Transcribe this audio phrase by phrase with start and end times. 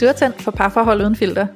[0.00, 1.46] Du har tændt for parforhold uden filter.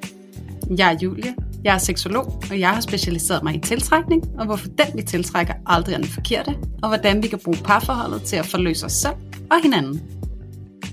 [0.79, 1.35] Jeg er Julie.
[1.65, 5.55] Jeg er seksolog, og jeg har specialiseret mig i tiltrækning, og hvorfor den vi tiltrækker
[5.67, 9.15] aldrig er den forkerte, og hvordan vi kan bruge parforholdet til at forløse os selv
[9.51, 10.03] og hinanden.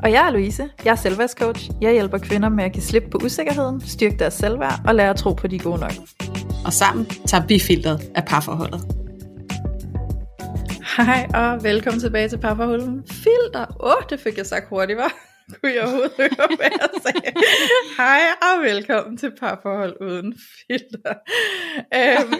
[0.04, 0.70] Og jeg er Louise.
[0.86, 1.70] Jeg er selvværdscoach.
[1.82, 5.16] Jeg hjælper kvinder med at give slip på usikkerheden, styrke deres selvværd og lære at
[5.16, 5.94] tro på, de er gode nok.
[6.66, 8.82] Og sammen tager vi filteret af parforholdet.
[10.98, 13.04] Hej og velkommen tilbage til parforholdet.
[13.12, 13.66] Filter.
[13.80, 15.29] Åh, oh, det fik jeg sagt hurtigt, var.
[15.50, 17.34] Kunne jeg overhovedet høre, hvad jeg sagde?
[17.98, 20.34] Hej og velkommen til parforhold uden
[20.68, 21.14] filter.
[21.96, 22.34] Øhm,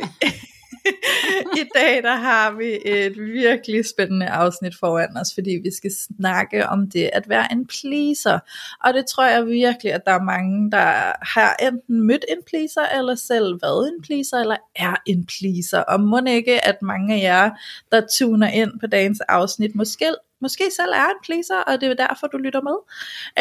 [1.58, 6.68] I dag der har vi et virkelig spændende afsnit foran os, fordi vi skal snakke
[6.68, 8.40] om det at være en pleaser.
[8.84, 12.98] Og det tror jeg virkelig, at der er mange, der har enten mødt en pleaser,
[12.98, 15.80] eller selv været en pleaser, eller er en pleaser.
[15.80, 17.50] Og må ikke, at mange af jer,
[17.92, 20.06] der tuner ind på dagens afsnit, måske
[20.42, 22.78] måske selv er en pleaser, og det er derfor, du lytter med.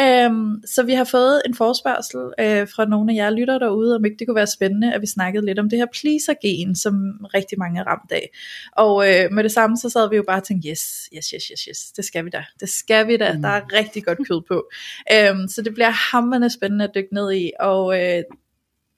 [0.04, 4.04] Øhm, så vi har fået en forspørgsel øh, fra nogle af jer lytter derude, om
[4.04, 6.94] ikke det kunne være spændende, at vi snakkede lidt om det her pleaser-gen, som
[7.34, 8.30] rigtig mange er ramt af.
[8.72, 11.44] Og øh, med det samme, så sad vi jo bare og tænkte, yes, yes, yes,
[11.44, 13.42] yes, yes, det skal vi da, det skal vi da, mm.
[13.42, 14.70] der er rigtig godt kød på.
[15.12, 18.22] Øhm, så det bliver hammerende spændende at dykke ned i, og øh,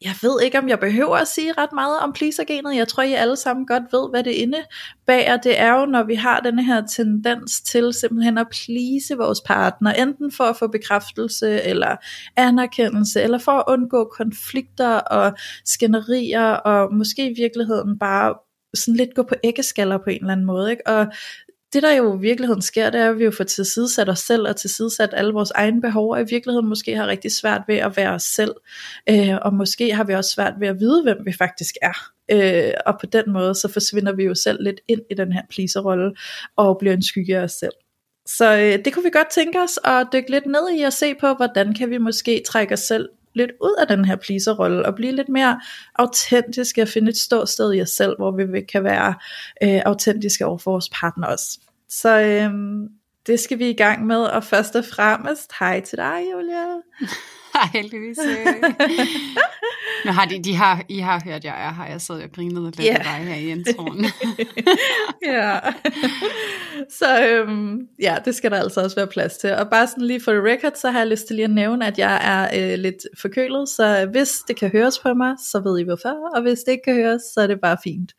[0.04, 2.76] jeg ved ikke, om jeg behøver at sige ret meget om pleasergenet.
[2.76, 5.36] Jeg tror, I alle sammen godt ved, hvad det indebærer.
[5.36, 9.92] Det er jo, når vi har den her tendens til simpelthen at please vores partner,
[9.92, 11.96] enten for at få bekræftelse, eller
[12.36, 15.32] anerkendelse, eller for at undgå konflikter og
[15.64, 18.34] skænderier, og måske i virkeligheden bare
[18.74, 20.70] sådan lidt gå på æggeskaller på en eller anden måde.
[20.70, 20.86] Ikke?
[20.86, 21.06] Og
[21.72, 24.48] det der jo i virkeligheden sker, det er, at vi jo får tilsidesat os selv
[24.48, 27.96] og tilsidesat alle vores egne behov, og i virkeligheden måske har rigtig svært ved at
[27.96, 28.54] være os selv,
[29.08, 32.12] øh, og måske har vi også svært ved at vide, hvem vi faktisk er.
[32.30, 35.42] Øh, og på den måde, så forsvinder vi jo selv lidt ind i den her
[35.50, 36.12] pleaserrolle,
[36.56, 37.72] og bliver en skygge af os selv.
[38.26, 41.14] Så øh, det kunne vi godt tænke os at dykke lidt ned i og se
[41.14, 44.94] på, hvordan kan vi måske trække os selv lidt ud af den her pleaser-rolle, og
[44.94, 45.60] blive lidt mere
[45.94, 49.14] autentiske og finde et ståsted i os selv, hvor vi kan være
[49.62, 51.60] øh, autentiske over for vores partner også.
[51.88, 52.50] Så øh,
[53.26, 56.64] det skal vi i gang med, og først og fremmest, hej til dig, Julia.
[57.52, 58.18] Hej, heldigvis.
[60.04, 61.84] Nu har de, de har, I har hørt, jeg er her.
[61.84, 62.96] Jeg sad og grinede lidt yeah.
[62.96, 64.04] dig her i introen.
[65.32, 65.58] ja.
[66.90, 69.54] Så øhm, ja, det skal der altså også være plads til.
[69.54, 71.86] Og bare sådan lige for the record, så har jeg lyst til lige at nævne,
[71.86, 73.68] at jeg er øh, lidt forkølet.
[73.68, 76.36] Så hvis det kan høres på mig, så ved I hvorfor.
[76.36, 78.12] Og hvis det ikke kan høres, så er det bare fint.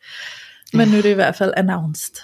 [0.74, 2.16] Men nu er det i hvert fald announced.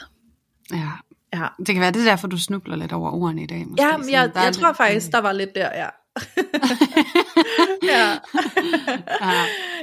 [0.73, 0.91] Ja,
[1.34, 1.47] Ja.
[1.57, 3.66] Det kan være, det er derfor, du snubler lidt over ordene i dag.
[3.67, 3.84] Måske.
[3.84, 5.88] Ja, jeg, jeg, jeg tror faktisk, der var lidt der, ja.
[7.91, 8.17] ja.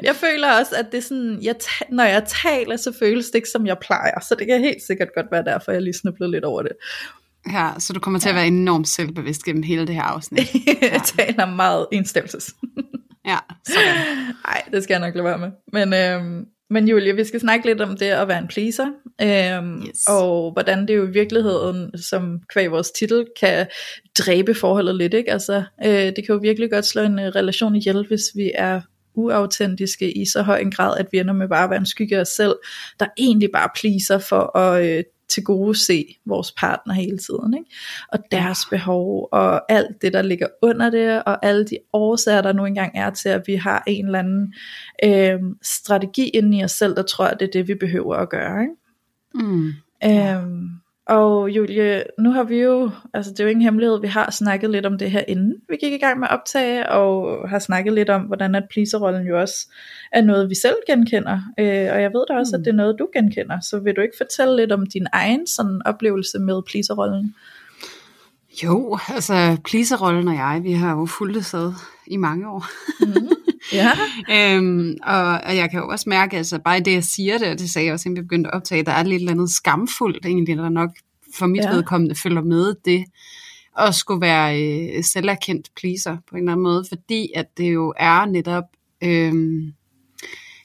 [0.03, 1.55] jeg føler også, at det er sådan, jeg
[1.91, 5.09] når jeg taler, så føles det ikke som jeg plejer, så det kan helt sikkert
[5.15, 6.73] godt være derfor, jeg lige snublede lidt over det.
[7.53, 8.33] Ja, så du kommer til ja.
[8.33, 10.55] at være enormt selvbevidst gennem hele det her afsnit.
[10.83, 10.93] Ja.
[10.93, 12.55] jeg taler meget enstemmelses.
[13.27, 13.97] ja, sådan.
[14.47, 15.51] Nej, det skal jeg nok lade være med.
[15.73, 18.87] Men, øhm, men Julie, vi skal snakke lidt om det at være en pleaser,
[19.23, 20.07] øhm, yes.
[20.09, 23.67] og hvordan det jo i virkeligheden, som kvæg vores titel, kan
[24.19, 25.15] dræbe forholdet lidt.
[25.15, 25.33] Ikke?
[25.33, 28.81] Altså, øh, det kan jo virkelig godt slå en øh, relation ihjel, hvis vi er
[29.15, 32.17] uautentiske i så høj en grad, at vi ender med bare at være en skygge
[32.17, 32.55] af os selv,
[33.01, 37.71] der egentlig bare pleaser for at øh, til gode se vores partner hele tiden, ikke?
[38.09, 42.53] og deres behov, og alt det, der ligger under det, og alle de årsager, der
[42.53, 44.55] nu engang er til, at vi har en eller anden
[45.05, 48.29] øh, strategi inde i os selv, der tror, at det er det, vi behøver at
[48.29, 48.63] gøre.
[48.63, 48.75] Ikke?
[49.35, 49.73] Mm.
[50.05, 50.69] Øhm,
[51.07, 54.71] og Julie, nu har vi jo, altså det er jo ingen hemmelighed, vi har snakket
[54.71, 57.93] lidt om det her inden vi gik i gang med at optage, og har snakket
[57.93, 59.69] lidt om, hvordan at pleaserrollen jo også
[60.13, 61.41] er noget, vi selv genkender.
[61.59, 62.61] Øh, og jeg ved da også, mm.
[62.61, 63.61] at det er noget, du genkender.
[63.61, 67.35] Så vil du ikke fortælle lidt om din egen sådan oplevelse med pleaserrollen?
[68.65, 71.73] Jo, altså pleaserrollen og jeg, vi har jo fulgt sad
[72.07, 72.65] i mange år.
[73.01, 73.29] Mm.
[73.73, 73.91] Ja.
[74.31, 77.59] øhm, og, og jeg kan jo også mærke, altså bare det jeg siger det, og
[77.59, 80.57] det sagde jeg også, inden vi begyndte at optage, der er lidt andet skamfuldt egentlig,
[80.57, 80.91] der nok
[81.39, 81.71] for mit ja.
[81.71, 83.05] vedkommende følger med det,
[83.79, 87.95] at skulle være øh, selverkendt pleaser på en eller anden måde, fordi at det jo
[87.97, 88.65] er netop
[89.05, 89.35] øh,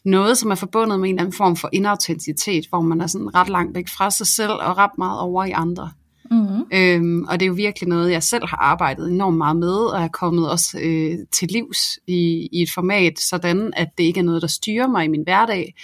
[0.05, 3.35] noget, som er forbundet med en eller anden form for inautenticitet, hvor man er sådan
[3.35, 5.91] ret langt væk fra sig selv og ret meget over i andre.
[6.31, 6.63] Mm-hmm.
[6.73, 10.01] Øhm, og det er jo virkelig noget, jeg selv har arbejdet enormt meget med, og
[10.01, 14.23] er kommet også øh, til livs i, i et format, sådan at det ikke er
[14.23, 15.75] noget, der styrer mig i min hverdag.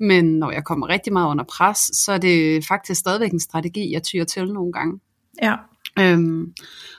[0.00, 3.92] Men når jeg kommer rigtig meget under pres, så er det faktisk stadigvæk en strategi,
[3.92, 5.00] jeg tyrer til nogle gange.
[5.42, 5.54] Ja.
[5.98, 6.52] Øhm,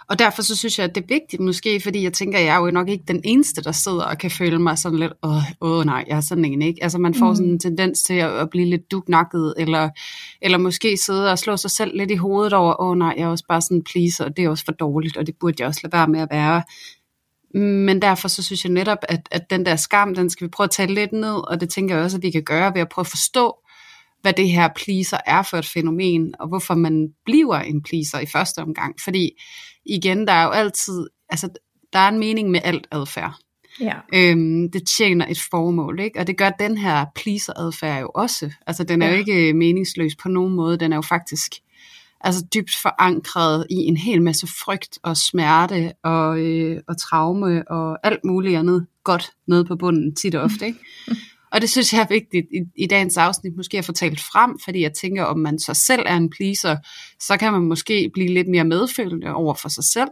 [0.09, 2.55] og derfor så synes jeg, at det er vigtigt måske, fordi jeg tænker, at jeg
[2.55, 5.43] er jo nok ikke den eneste, der sidder og kan føle mig sådan lidt, åh,
[5.61, 6.83] åh nej, jeg er sådan en, ikke?
[6.83, 7.35] Altså man får mm.
[7.35, 9.89] sådan en tendens til at, at blive lidt duknakket, eller,
[10.41, 13.27] eller måske sidde og slå sig selv lidt i hovedet over, åh nej, jeg er
[13.27, 15.67] også bare sådan en pleaser, og det er også for dårligt, og det burde jeg
[15.67, 16.63] også lade være med at være.
[17.59, 20.65] Men derfor så synes jeg netop, at, at den der skam, den skal vi prøve
[20.65, 22.89] at tage lidt ned, og det tænker jeg også, at vi kan gøre ved at
[22.89, 23.55] prøve at forstå,
[24.23, 28.25] hvad det her pleaser er for et fænomen, og hvorfor man bliver en pleaser i
[28.25, 28.95] første omgang.
[29.03, 29.29] Fordi
[29.85, 31.49] igen, der er jo altid, altså
[31.93, 33.35] der er en mening med alt adfærd.
[33.79, 33.93] Ja.
[34.13, 36.19] Øhm, det tjener et formål, ikke?
[36.19, 38.51] og det gør den her pleaser-adfærd jo også.
[38.67, 39.11] Altså den er ja.
[39.11, 41.51] jo ikke meningsløs på nogen måde, den er jo faktisk
[42.21, 48.07] altså dybt forankret i en hel masse frygt og smerte og, øh, og traume og
[48.07, 50.65] alt muligt andet godt nede på bunden tit og ofte.
[50.67, 50.79] Ikke?
[51.53, 54.59] Og det synes jeg er vigtigt i, i dagens afsnit måske at få talt frem,
[54.63, 56.77] fordi jeg tænker, om man så selv er en pleaser,
[57.19, 60.09] så kan man måske blive lidt mere medfølende over for sig selv.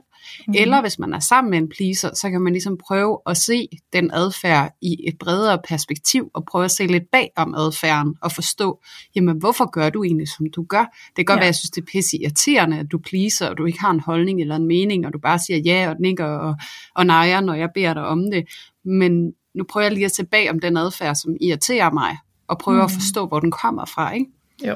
[0.48, 0.54] Mm.
[0.58, 3.68] Eller hvis man er sammen med en pleaser, så kan man ligesom prøve at se
[3.94, 8.32] den adfærd i et bredere perspektiv, og prøve at se lidt bag om adfærden, og
[8.32, 8.80] forstå,
[9.16, 10.98] jamen hvorfor gør du egentlig, som du gør?
[11.08, 11.40] Det kan godt ja.
[11.40, 13.92] være, at jeg synes, det er pisse irriterende, at du pleaser, og du ikke har
[13.92, 16.56] en holdning eller en mening, og du bare siger ja og nikker og,
[16.96, 18.46] og nejer, når jeg beder dig om det.
[18.86, 22.18] Men nu prøver jeg lige at se bag om den adfærd, som irriterer mig,
[22.48, 22.84] og prøve mm.
[22.84, 24.26] at forstå, hvor den kommer fra, ikke?
[24.68, 24.76] Jo.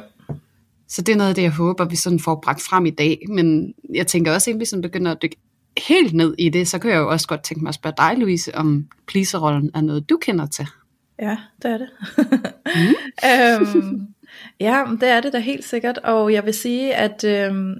[0.87, 3.25] Så det er noget af det, jeg håber, vi sådan får bragt frem i dag.
[3.29, 5.35] Men jeg tænker også, at vi sådan begynder at dykke
[5.87, 8.17] helt ned i det, så kan jeg jo også godt tænke mig at spørge dig,
[8.17, 10.67] Louise, om pleaserrollen er noget, du kender til.
[11.19, 11.89] Ja, det er det.
[12.75, 13.77] mm.
[13.81, 14.07] øhm,
[14.59, 15.97] ja, det er det da helt sikkert.
[15.97, 17.75] Og jeg vil sige, at øhm,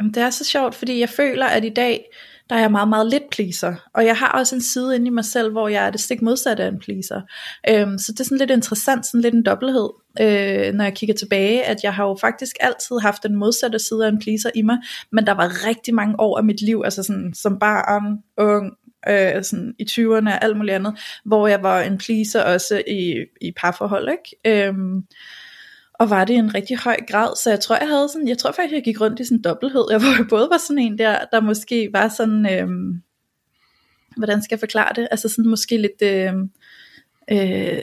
[0.00, 2.04] det er så sjovt, fordi jeg føler, at i dag,
[2.50, 3.74] der er jeg meget, meget lidt pleaser.
[3.94, 6.22] Og jeg har også en side inde i mig selv, hvor jeg er det stik
[6.22, 7.20] modsatte af en pleaser.
[7.68, 9.90] Øhm, så det er sådan lidt interessant, sådan lidt en dobbelthed,
[10.20, 14.06] øh, når jeg kigger tilbage, at jeg har jo faktisk altid haft den modsatte side
[14.06, 14.78] af en pleaser i mig,
[15.12, 18.72] men der var rigtig mange år af mit liv, altså sådan som barn, ung,
[19.08, 23.24] øh, sådan i 20'erne og alt muligt andet, hvor jeg var en pleaser også i,
[23.40, 24.66] i parforhold, ikke?
[24.66, 25.02] Øhm,
[25.98, 28.38] og var det i en rigtig høj grad, så jeg tror, jeg havde sådan, jeg
[28.38, 30.98] tror faktisk, jeg gik rundt i sådan en dobbelthed, jeg var både var sådan en
[30.98, 33.02] der, der måske var sådan, øhm,
[34.16, 36.50] hvordan skal jeg forklare det, altså sådan måske lidt, øhm,
[37.30, 37.82] øh,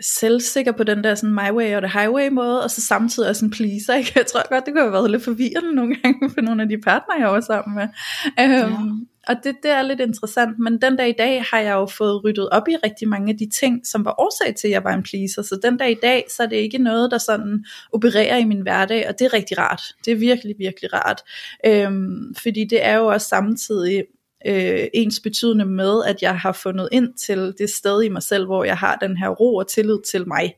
[0.00, 3.44] selvsikker på den der sådan my way og the highway måde, og så samtidig også
[3.44, 4.12] en pleaser, ikke?
[4.16, 6.78] Jeg tror godt, det kunne have været lidt forvirrende nogle gange for nogle af de
[6.78, 7.88] partnere, jeg var sammen med.
[8.40, 9.19] Øhm, ja.
[9.30, 12.24] Og det, det er lidt interessant, men den dag i dag har jeg jo fået
[12.24, 14.94] ryddet op i rigtig mange af de ting, som var årsag til, at jeg var
[14.94, 15.42] en pleaser.
[15.42, 18.60] Så den dag i dag, så er det ikke noget, der sådan opererer i min
[18.60, 19.82] hverdag, og det er rigtig rart.
[20.04, 21.22] Det er virkelig, virkelig rart.
[21.66, 24.04] Øhm, fordi det er jo også samtidig
[24.46, 28.46] øh, ens betydende med, at jeg har fundet ind til det sted i mig selv,
[28.46, 30.54] hvor jeg har den her ro og tillid til mig,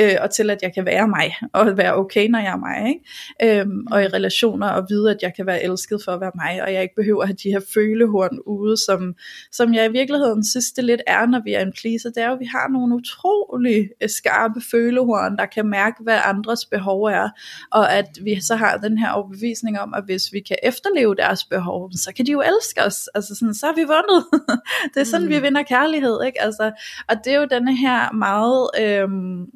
[0.00, 2.88] øh, og til at jeg kan være mig, og være okay, når jeg er mig,
[2.88, 3.60] ikke?
[3.60, 6.62] Øhm, og i relationer, og vide, at jeg kan være elsket for at være mig,
[6.62, 9.14] og jeg ikke behøver at have de her følehorn ude, som,
[9.52, 12.26] som jeg i virkeligheden synes, det lidt er, når vi er en pleaser, det er
[12.26, 17.02] jo, at vi har nogle utrolig øh, skarpe følehorn, der kan mærke, hvad andres behov
[17.02, 17.28] er,
[17.72, 21.44] og at vi så har den her overbevisning om, at hvis vi kan efterleve deres
[21.44, 24.24] behov, så kan de jo elske os, altså Altså sådan, så har vi vundet.
[24.94, 25.32] det er sådan, mm.
[25.32, 26.42] vi vinder kærlighed, ikke?
[26.42, 26.72] Altså,
[27.08, 29.46] og det er jo denne her meget øhm,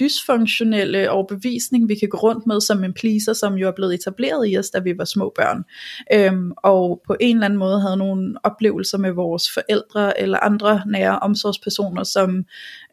[0.00, 4.48] dysfunktionelle overbevisning, vi kan gå rundt med som en pleaser, som jo er blevet etableret
[4.52, 5.64] i os, da vi var små børn.
[6.12, 10.82] Øhm, og på en eller anden måde havde nogle oplevelser med vores forældre eller andre
[10.86, 12.44] nære omsorgspersoner, som,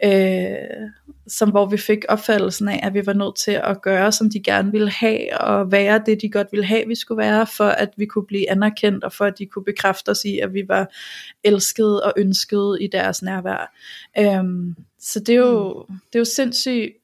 [0.03, 0.11] øh,
[1.27, 4.39] som hvor vi fik opfattelsen af, at vi var nødt til at gøre, som de
[4.39, 7.89] gerne ville have, og være det, de godt ville have, vi skulle være, for at
[7.97, 10.91] vi kunne blive anerkendt, og for at de kunne bekræfte os i, at vi var
[11.43, 13.73] elskede og ønskede i deres nærvær.
[14.19, 15.95] Øhm, så det er, jo, mm.
[15.95, 17.00] det er jo sindssygt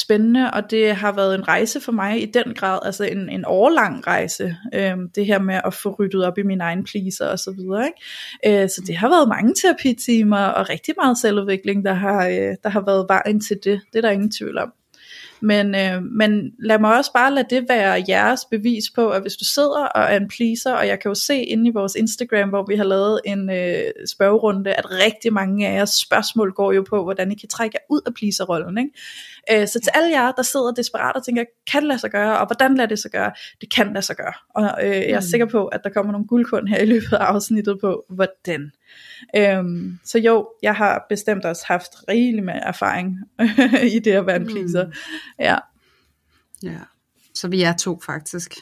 [0.00, 3.44] spændende, og det har været en rejse for mig i den grad, altså en, en
[3.46, 7.38] årlang rejse, øhm, det her med at få ryddet op i min egen pleaser og
[7.38, 7.86] så videre.
[7.86, 8.62] Ikke?
[8.62, 12.68] Øh, så det har været mange terapitimer og rigtig meget selvudvikling, der har, øh, der
[12.68, 13.80] har været vejen til det.
[13.92, 14.72] Det er der ingen tvivl om.
[15.44, 19.36] Men, øh, men lad mig også bare lade det være jeres bevis på, at hvis
[19.36, 22.48] du sidder og er en pleaser, og jeg kan jo se inde i vores Instagram,
[22.48, 26.84] hvor vi har lavet en øh, spørgerunde, at rigtig mange af jeres spørgsmål går jo
[26.88, 28.78] på, hvordan I kan trække jer ud af pleaserrollen.
[28.78, 29.62] Ikke?
[29.62, 32.38] Øh, så til alle jer, der sidder desperat og tænker, kan det lade sig gøre,
[32.38, 33.32] og hvordan lader det sig gøre?
[33.60, 34.34] Det kan lade sig gøre.
[34.54, 35.22] Og øh, jeg er mm.
[35.22, 38.72] sikker på, at der kommer nogle guldkorn her i løbet af afsnittet på, hvordan.
[39.36, 43.18] Øhm, så jo, jeg har bestemt også haft rigelig med erfaring
[43.96, 44.86] i det at være en pleaser.
[44.86, 44.92] Mm.
[45.38, 45.56] Ja.
[46.62, 46.78] Ja,
[47.34, 48.54] så vi er to faktisk.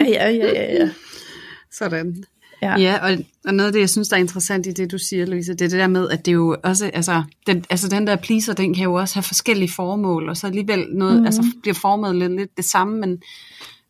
[0.00, 0.90] Ja, ja, ja, ja.
[1.78, 2.24] Sådan.
[2.62, 4.98] Ja, ja og, og noget af det, jeg synes, der er interessant i det, du
[4.98, 8.06] siger, Louise, det er det der med, at det jo også, altså den, altså den
[8.06, 11.26] der pleaser, den kan jo også have forskellige formål, og så alligevel noget, mm.
[11.26, 13.22] altså bliver formet lidt, lidt det samme, men,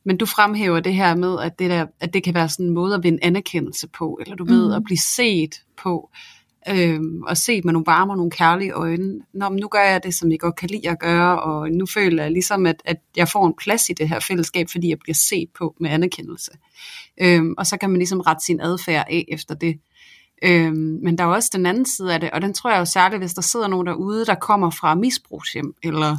[0.05, 2.75] men du fremhæver det her med, at det, der, at det kan være sådan en
[2.75, 4.51] måde at vinde anerkendelse på, eller du mm.
[4.51, 6.11] ved, at blive set på,
[6.69, 9.21] øhm, og set med nogle varme og nogle kærlige øjne.
[9.35, 11.87] Nå, men nu gør jeg det, som jeg godt kan lide at gøre, og nu
[11.87, 14.99] føler jeg ligesom, at, at jeg får en plads i det her fællesskab, fordi jeg
[14.99, 16.51] bliver set på med anerkendelse.
[17.21, 19.81] Øhm, og så kan man ligesom rette sin adfærd af efter det.
[20.45, 22.85] Øhm, men der er også den anden side af det, og den tror jeg jo
[22.85, 26.17] særligt, hvis der sidder nogen derude, der kommer fra misbrugshjem, eller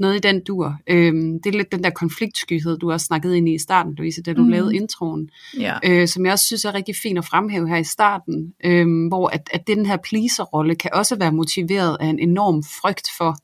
[0.00, 0.76] noget i den dur.
[0.86, 4.22] Øhm, det er lidt den der konfliktskyhed, du også snakkede ind i i starten, Louise,
[4.22, 4.48] da du mm.
[4.48, 5.78] lavede introen, Ja.
[5.84, 9.28] øh, som jeg også synes er rigtig fint at fremhæve her i starten, øh, hvor
[9.28, 13.36] at, at den her pleaser-rolle kan også være motiveret af en enorm frygt for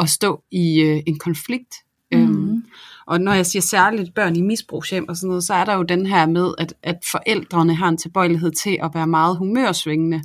[0.00, 1.74] at stå i øh, en konflikt.
[2.12, 2.18] Mm.
[2.18, 2.64] Øhm,
[3.06, 5.82] og når jeg siger særligt børn i misbrugshjem og sådan noget, så er der jo
[5.82, 10.22] den her med, at, at forældrene har en tilbøjelighed til at være meget humørsvingende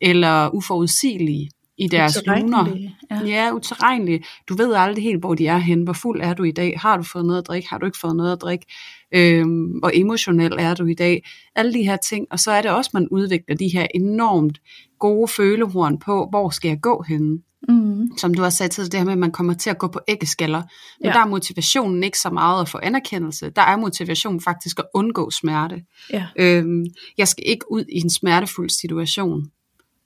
[0.00, 2.76] eller uforudsigelige i deres luner.
[3.10, 3.20] Ja.
[3.26, 4.24] Ja, uterrenlige.
[4.48, 5.84] Du ved aldrig helt, hvor de er henne.
[5.84, 6.78] Hvor fuld er du i dag?
[6.80, 7.68] Har du fået noget at drikke?
[7.70, 8.66] Har du ikke fået noget at drikke?
[9.14, 11.24] Øhm, hvor emotionel er du i dag?
[11.56, 12.26] Alle de her ting.
[12.30, 14.58] Og så er det også, man udvikler de her enormt
[14.98, 17.38] gode følehorn på, hvor skal jeg gå henne?
[17.68, 18.16] Mm.
[18.18, 20.00] Som du har sagt til det her med, at man kommer til at gå på
[20.08, 20.62] æggeskaller.
[21.00, 21.12] Men Ja.
[21.12, 23.50] der er motivationen ikke så meget at få anerkendelse.
[23.50, 25.82] Der er motivationen faktisk at undgå smerte.
[26.12, 26.26] Ja.
[26.36, 26.84] Øhm,
[27.18, 29.50] jeg skal ikke ud i en smertefuld situation,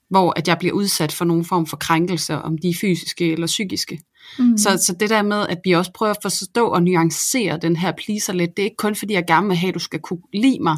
[0.09, 3.47] hvor at jeg bliver udsat for nogen form for krænkelser, om de er fysiske eller
[3.47, 3.99] psykiske.
[4.39, 4.57] Mm.
[4.57, 7.91] Så, så det der med, at vi også prøver at forstå og nuancere den her
[7.91, 10.21] pleaser lidt, det er ikke kun fordi, jeg gerne vil have, at du skal kunne
[10.33, 10.77] lide mig.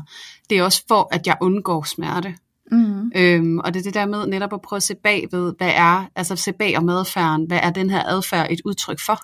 [0.50, 2.36] Det er også for, at jeg undgår smerte.
[2.72, 3.12] Mm.
[3.16, 6.06] Øhm, og det er det der med netop at prøve at se bagved, hvad er,
[6.16, 9.20] altså se bag om adfærden, hvad er den her adfærd et udtryk for?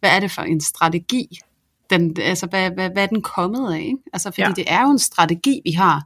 [0.00, 1.38] Hvad er det for en strategi?
[1.90, 3.80] Den, altså, hvad, hvad, hvad er den kommet af?
[3.80, 3.98] Ikke?
[4.12, 4.52] Altså, fordi ja.
[4.56, 6.02] det er jo en strategi, vi har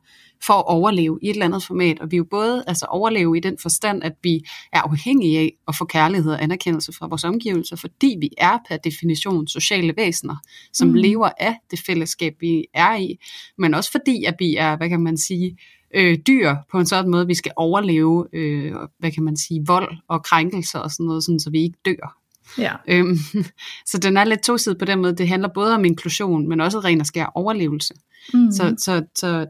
[0.47, 3.37] for at overleve i et eller andet format, og vi er jo både altså, overleve
[3.37, 7.25] i den forstand, at vi er afhængige af at få kærlighed og anerkendelse fra vores
[7.25, 10.37] omgivelser, fordi vi er per definition sociale væsener,
[10.73, 10.95] som Mm.
[10.95, 13.19] lever af det fællesskab, vi er i,
[13.59, 15.57] men også fordi, at vi er, hvad kan man sige,
[15.95, 19.63] øh, dyr på en sådan måde, at vi skal overleve, øh, hvad kan man sige,
[19.67, 22.17] vold og krænkelser og sådan noget, sådan, så vi ikke dør.
[22.59, 22.73] Ja.
[22.89, 23.17] Øhm,
[23.91, 25.17] så den er lidt tosidig på den måde.
[25.17, 27.95] Det handler både om inklusion, men også ren og skær overlevelse.
[28.35, 28.51] Mm.
[28.53, 29.47] Så, så, så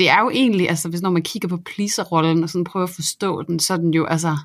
[0.00, 2.92] det er jo egentlig, altså hvis når man kigger på pleaser-rollen og sådan prøver at
[2.94, 4.36] forstå den, så er den jo, altså,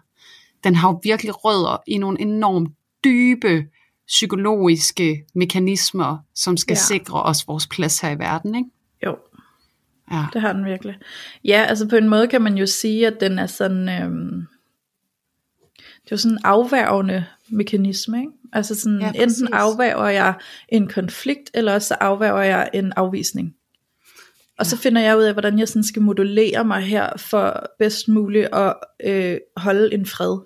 [0.64, 2.70] den har jo virkelig rødder i nogle enormt
[3.04, 3.66] dybe
[4.08, 6.80] psykologiske mekanismer, som skal Ja.
[6.80, 8.70] sikre os vores plads her i verden, ikke?
[9.06, 9.16] Jo,
[10.12, 10.26] Ja.
[10.34, 10.96] det har den virkelig.
[11.44, 13.90] Ja, altså på en måde kan man jo sige, at den er sådan...
[13.90, 14.48] Øhm,
[15.78, 18.32] det er jo sådan en afværgende mekanisme, ikke?
[18.54, 20.34] Altså sådan, Ja, enten afværger jeg
[20.70, 23.56] en konflikt, eller også så afværger jeg en afvisning.
[24.60, 28.08] Og så finder jeg ud af, hvordan jeg sådan skal modulere mig her, for bedst
[28.08, 28.74] muligt at
[29.06, 30.40] øh, holde en fred,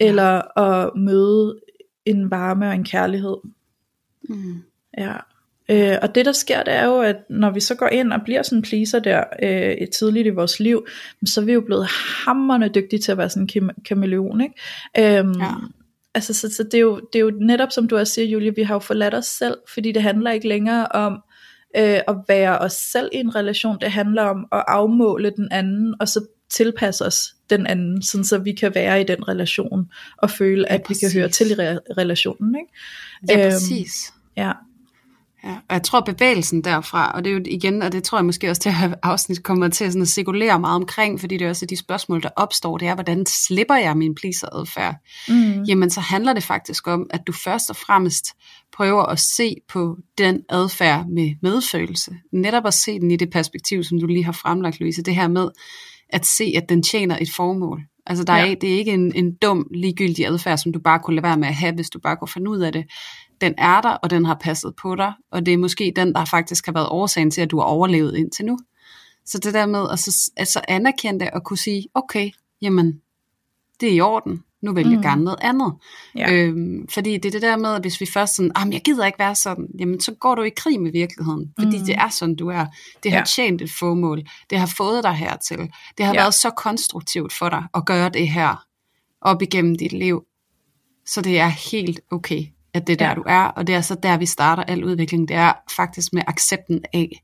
[0.00, 1.60] eller at møde
[2.04, 3.36] en varme og en kærlighed.
[4.28, 4.62] Mm.
[4.98, 5.12] Ja.
[5.68, 8.20] Øh, og det der sker, det er jo, at når vi så går ind og
[8.24, 10.86] bliver sådan pleaser der øh, tidligt i vores liv,
[11.26, 11.86] så er vi jo blevet
[12.24, 15.18] hammerende dygtige til at være sådan en kam- kameleon, ikke?
[15.18, 15.54] Øhm, Ja.
[16.14, 18.54] Altså, så, så det, er jo, det er jo netop, som du også siger, Julie,
[18.54, 21.22] vi har jo forladt os selv, fordi det handler ikke længere om
[21.76, 25.94] øh, at være os selv i en relation, det handler om at afmåle den anden,
[26.00, 30.30] og så tilpasse os den anden, sådan så vi kan være i den relation, og
[30.30, 31.36] føle, Ja, at vi kan høre præcis.
[31.36, 32.72] til i re- relationen, ikke?
[33.40, 34.12] Ja, Øhm, præcis.
[34.36, 34.52] Ja,
[35.72, 38.50] og jeg tror bevægelsen derfra, og det er jo igen, og det tror jeg måske
[38.50, 41.66] også til at afsnit kommer til sådan at cirkulere meget omkring, fordi det er også
[41.66, 44.94] de spørgsmål, der opstår, det er, hvordan slipper jeg min pleaser-adfærd?
[45.28, 45.62] mm.
[45.62, 48.26] Jamen, så handler det faktisk om, at du først og fremmest
[48.76, 52.14] prøver at se på den adfærd med medfølelse.
[52.32, 55.02] Netop at se den i det perspektiv, som du lige har fremlagt, Louise.
[55.02, 55.48] Det her med
[56.08, 57.80] at se, at den tjener et formål.
[58.06, 58.54] Altså, der er, Ja.
[58.60, 61.48] det er ikke en, en dum, ligegyldig adfærd, som du bare kunne lade være med
[61.48, 62.84] at have, hvis du bare kunne finde ud af det.
[63.42, 66.24] Den er der, og den har passet på dig, og det er måske den, der
[66.24, 68.58] faktisk har været årsagen til, at du har overlevet indtil nu.
[69.26, 72.30] Så det der med at så, altså anerkende det og kunne sige, okay,
[72.62, 73.00] jamen,
[73.80, 75.02] det er i orden, nu vil jeg Mm.
[75.02, 75.72] gerne noget andet.
[76.16, 76.32] Ja.
[76.32, 78.82] Øhm, fordi det er det der med, at hvis vi først sådan, ah, men jeg
[78.82, 81.84] gider ikke være sådan, jamen så går du i krig med virkeligheden, fordi Mm.
[81.84, 82.66] det er sådan, du er.
[83.02, 83.24] Det har Ja.
[83.24, 85.58] tjent et formål, det har fået dig hertil,
[85.98, 86.20] det har Ja.
[86.20, 88.64] været så konstruktivt for dig at gøre det her
[89.20, 90.22] op igennem dit liv,
[91.06, 93.14] så det er helt okay, at det er der, Ja.
[93.14, 96.22] du er, og det er så der, vi starter al udvikling, det er faktisk med
[96.26, 97.22] accepten af,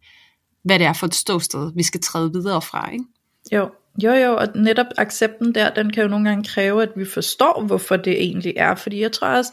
[0.64, 3.04] hvad det er for et ståsted, vi skal træde videre fra, ikke?
[3.52, 3.70] Jo,
[4.02, 7.62] jo, jo, og netop accepten der, den kan jo nogle gange kræve, at vi forstår,
[7.66, 9.52] hvorfor det egentlig er, fordi jeg tror også,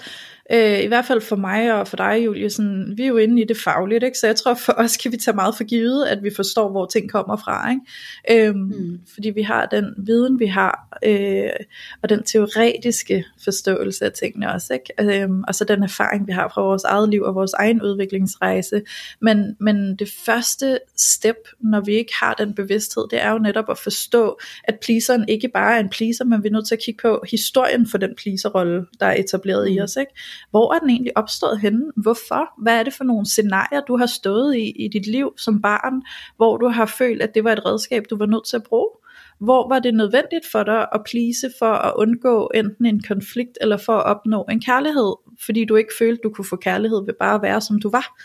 [0.51, 3.41] øh, i hvert fald for mig og for dig, Julie, sådan, vi er jo inde
[3.41, 4.17] i det fagligt, ikke?
[4.17, 6.85] så jeg tror for os kan vi tage meget for givet, at vi forstår, hvor
[6.85, 8.47] ting kommer fra, ikke?
[8.47, 8.99] Øhm, mm.
[9.13, 11.49] fordi vi har den viden, vi har, øh,
[12.01, 15.21] og den teoretiske forståelse af tingene også, ikke?
[15.23, 18.81] Øhm, og så den erfaring, vi har fra vores eget liv og vores egen udviklingsrejse,
[19.21, 23.69] men, men det første step, når vi ikke har den bevidsthed, det er jo netop
[23.69, 26.81] at forstå, at pleaseren ikke bare er en pleaser, men vi er nødt til at
[26.81, 29.75] kigge på historien for den pleaserrolle, der er etableret mm.
[29.75, 29.95] i os.
[29.95, 30.11] Ikke?
[30.51, 31.91] Hvor er den egentlig opstået henne?
[31.95, 32.61] Hvorfor?
[32.63, 36.01] Hvad er det for nogle scenarier, du har stået i i dit liv som barn,
[36.37, 38.89] hvor du har følt, at det var et redskab, du var nødt til at bruge?
[39.39, 43.77] hvor var det nødvendigt for dig at please for at undgå enten en konflikt eller
[43.77, 45.13] for at opnå en kærlighed,
[45.45, 48.19] fordi du ikke følte, du kunne få kærlighed ved bare at være, som du var.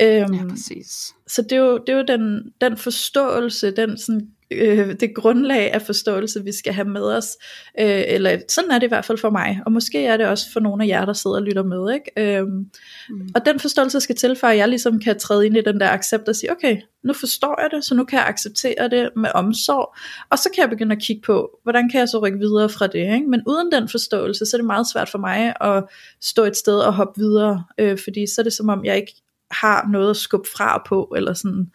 [0.00, 1.14] Øhm, ja, præcis.
[1.26, 5.72] Så det er jo, det er jo den, den forståelse, den sådan øh, det grundlag
[5.72, 7.36] af forståelse, vi skal have med os.
[7.80, 10.52] Øh, eller sådan er det i hvert fald for mig, og måske er det også
[10.52, 11.94] for nogle af jer, der sidder og lytter med.
[11.94, 12.38] Ikke?
[12.38, 13.28] Øh, mm.
[13.34, 15.90] Og den forståelse skal til, for at jeg ligesom kan træde ind i den der
[15.90, 19.30] accept og sige, okay, nu forstår jeg det, så nu kan jeg acceptere det med
[19.34, 19.96] omsorg,
[20.30, 22.86] og så kan jeg begynde at kigge på, hvordan kan jeg så rykke videre fra
[22.86, 23.14] det.
[23.14, 23.26] Ikke?
[23.28, 25.84] Men uden den forståelse, så er det meget svært for mig at
[26.20, 29.14] stå et sted og hoppe videre, øh, fordi så er det som om, jeg ikke
[29.50, 31.70] har noget at skubbe fra på, eller sådan,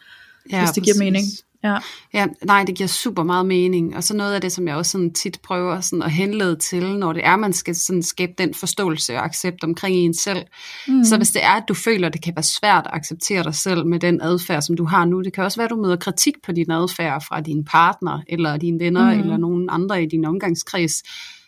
[0.52, 0.94] ja, hvis det præcis.
[0.94, 1.26] giver mening.
[1.64, 1.78] Ja.
[2.14, 3.96] ja, nej, det giver super meget mening.
[3.96, 6.96] Og så noget af det, som jeg også sådan tit prøver sådan at henlede til,
[6.98, 10.46] når det er, man skal sådan skabe den forståelse og accept omkring en selv.
[10.88, 11.04] Mm.
[11.04, 13.56] Så hvis det er, at du føler, at det kan være svært at acceptere dig
[13.56, 15.96] selv med den adfærd, som du har nu, det kan også være, at du møder
[15.96, 19.20] kritik på din adfærd fra din partner, eller dine venner, mm.
[19.20, 21.04] eller nogen andre i din omgangskreds,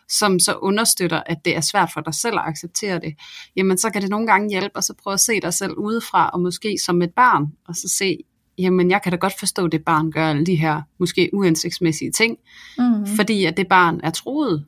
[0.09, 3.13] som så understøtter, at det er svært for dig selv at acceptere det,
[3.55, 6.29] jamen så kan det nogle gange hjælpe, og så prøve at se dig selv udefra,
[6.29, 8.17] og måske som et barn, og så se,
[8.57, 12.11] jamen jeg kan da godt forstå, at det barn gør alle de her måske uhensigtsmæssige
[12.11, 12.37] ting,
[12.77, 13.07] mm.
[13.15, 14.65] fordi at det barn er troet,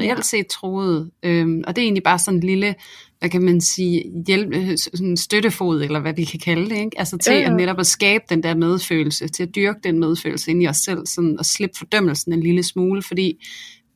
[0.00, 2.74] reelt set troet, øhm, og det er egentlig bare sådan en lille,
[3.18, 6.98] hvad kan man sige, hjælp, øh, sådan støttefod, eller hvad vi kan kalde det, ikke?
[6.98, 7.50] altså til ja.
[7.50, 10.76] at netop at skabe den der medfølelse, til at dyrke den medfølelse ind i os
[10.76, 13.38] selv, sådan at slippe fordømmelsen en lille smule, fordi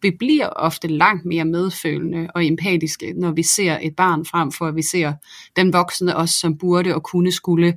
[0.02, 4.66] vi bliver ofte langt mere medfølende og empatiske, når vi ser et barn frem for,
[4.66, 5.12] at vi ser
[5.56, 7.74] den voksne også, som burde og kunne skulle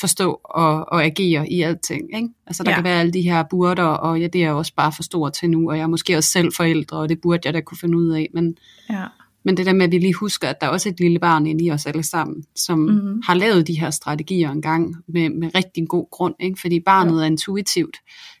[0.00, 2.16] forstå og, og agere i alting.
[2.16, 2.28] Ikke?
[2.46, 2.76] Altså der ja.
[2.76, 5.28] kan være alle de her burder, og ja, det er jeg også bare for stor
[5.28, 7.78] til nu, og jeg er måske også selv forældre, og det burde jeg da kunne
[7.78, 8.28] finde ud af.
[8.34, 8.56] Men,
[8.90, 9.04] ja.
[9.44, 11.46] men det der med, at vi lige husker, at der er også et lille barn
[11.46, 13.22] inde i os alle sammen, som mm-hmm.
[13.26, 16.60] har lavet de her strategier engang med, med rigtig god grund, ikke?
[16.60, 17.22] fordi barnet ja.
[17.22, 17.96] er intuitivt.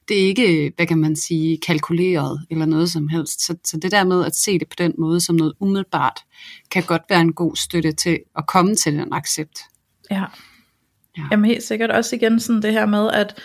[0.08, 3.46] Det er ikke, hvad kan man sige, kalkuleret eller noget som helst.
[3.46, 6.20] Så, så det der med at se det på den måde som noget umiddelbart,
[6.70, 9.58] kan godt være en god støtte til at komme til den accept.
[10.10, 10.24] Ja.
[11.18, 11.22] Ja.
[11.30, 13.38] Jamen helt sikkert også igen sådan det her med, at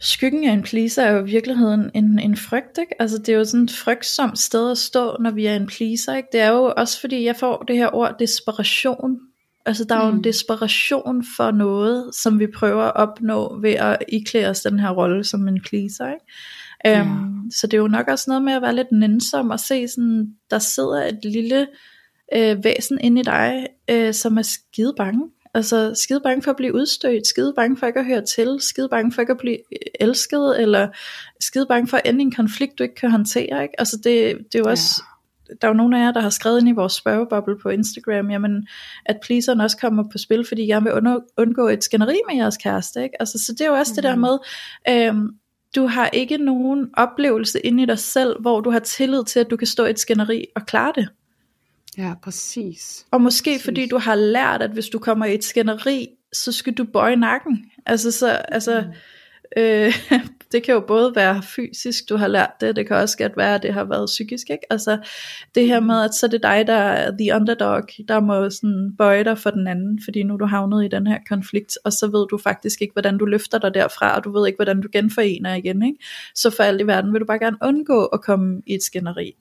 [0.00, 3.02] skyggen af en pleaser er jo i virkeligheden en, en frygt, ikke?
[3.02, 6.16] Altså det er jo sådan et frygtsomt sted at stå, når vi er en pleaser,
[6.16, 6.28] ikke?
[6.32, 9.18] Det er jo også fordi, jeg får det her ord desperation.
[9.66, 10.16] Altså der er jo mm.
[10.16, 14.90] en desperation for noget, som vi prøver at opnå ved at iklæde os den her
[14.90, 16.24] rolle som en pleaser, ikke?
[16.84, 17.02] Ja.
[17.02, 19.88] Um, så det er jo nok også noget med at være lidt nænsom og se
[19.88, 21.66] sådan, der sidder et lille
[22.36, 26.56] øh, væsen inde i dig, øh, som er skide bange Altså skide bange for at
[26.56, 29.58] blive udstødt, skide bange for ikke at høre til, skide bange for ikke at blive
[30.00, 30.88] elsket, eller
[31.40, 33.62] skide bange for at ende en konflikt, du ikke kan håndtere.
[33.62, 33.80] Ikke?
[33.80, 35.02] Altså det, det er jo også,
[35.48, 35.54] ja.
[35.60, 38.30] der er jo nogle af jer, der har skrevet ind i vores spørgeboble på Instagram,
[38.30, 38.66] jamen,
[39.06, 40.92] at pleaseren også kommer på spil, fordi jeg vil
[41.36, 43.02] undgå et skænderi med jeres kæreste.
[43.02, 43.16] Ikke?
[43.20, 43.94] Altså, så det er jo også mm.
[43.94, 44.20] det der mhm.
[44.20, 44.38] med,
[44.88, 45.30] øhm,
[45.76, 49.50] du har ikke nogen oplevelse inde i dig selv, hvor du har tillid til, at
[49.50, 51.08] du kan stå i et skænderi og klare det.
[51.98, 53.06] Ja, præcis.
[53.10, 53.64] Og måske præcis.
[53.64, 57.16] fordi du har lært, at hvis du kommer i et skænderi, så skal du bøje
[57.16, 57.64] nakken.
[57.86, 59.62] Altså, så, altså mm.
[59.62, 59.92] øh,
[60.52, 63.54] det kan jo både være fysisk, du har lært det, det kan også godt være,
[63.54, 64.72] at det har været psykisk, ikke?
[64.72, 64.98] Altså,
[65.54, 68.94] det her med, at så er det dig, der er the underdog, der må sådan
[68.98, 71.92] bøje dig for den anden, fordi nu er du havnet i den her konflikt, og
[71.92, 74.80] så ved du faktisk ikke, hvordan du løfter dig derfra, og du ved ikke, hvordan
[74.80, 75.98] du genforener igen, ikke?
[76.34, 79.34] Så for alt i verden vil du bare gerne undgå at komme i et skænderi.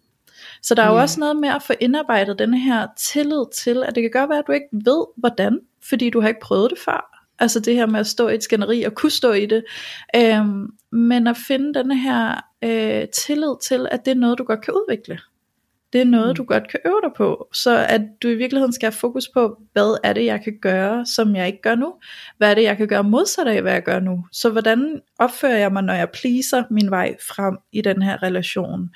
[0.62, 1.02] Så der er jo yeah.
[1.02, 4.40] også noget med at få indarbejdet den her tillid til, at det kan godt være,
[4.40, 7.26] at du ikke ved, hvordan, fordi du har ikke prøvet det før.
[7.40, 9.64] Altså det her med at stå i et skænderi og kunne stå i det.
[10.16, 14.62] Øhm, men at finde den her øh, tillid til, at det er noget, du godt
[14.62, 15.20] kan udvikle.
[15.94, 16.36] Det er noget, mm.
[16.36, 17.48] du godt kan øve dig på.
[17.54, 21.06] Så at du i virkeligheden skal have fokus på, hvad er det, jeg kan gøre,
[21.06, 21.94] som jeg ikke gør nu?
[22.38, 24.26] Hvad er det, jeg kan gøre modsat af, hvad jeg gør nu?
[24.32, 28.90] Så hvordan opfører jeg mig, når jeg pleaser min vej frem i den her relation?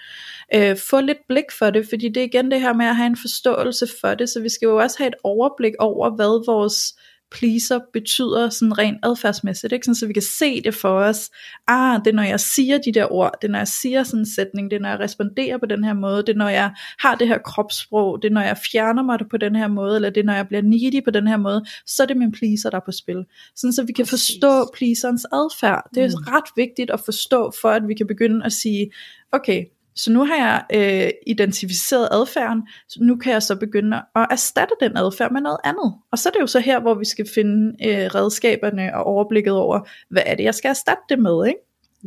[0.55, 3.07] Øh, få lidt blik for det, fordi det er igen det her med at have
[3.07, 6.93] en forståelse for det, så vi skal jo også have et overblik over, hvad vores
[7.33, 9.85] pleaser betyder sådan rent adfærdsmæssigt, ikke?
[9.85, 11.31] Sådan, så vi kan se det for os.
[11.67, 14.19] Ah, det er når jeg siger de der ord, det er når jeg siger sådan
[14.19, 16.71] en sætning, det er når jeg responderer på den her måde, det er når jeg
[16.99, 20.09] har det her kropssprog, det er når jeg fjerner mig på den her måde, eller
[20.09, 22.69] det er når jeg bliver needy på den her måde, så er det min pleaser,
[22.69, 23.25] der er på spil.
[23.55, 24.35] Sådan så vi kan Præcis.
[24.35, 25.89] forstå pleaserens adfærd.
[25.95, 26.33] Det er mm.
[26.33, 28.91] ret vigtigt at forstå, for at vi kan begynde at sige,
[29.31, 34.27] okay, så nu har jeg øh, identificeret adfærden, så nu kan jeg så begynde at
[34.31, 35.93] erstatte den adfærd med noget andet.
[36.11, 39.53] Og så er det jo så her, hvor vi skal finde øh, redskaberne og overblikket
[39.53, 39.79] over,
[40.09, 41.59] hvad er det, jeg skal erstatte det med, ikke?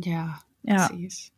[0.05, 0.23] Ja,
[0.67, 0.87] ja.
[0.87, 1.31] præcis.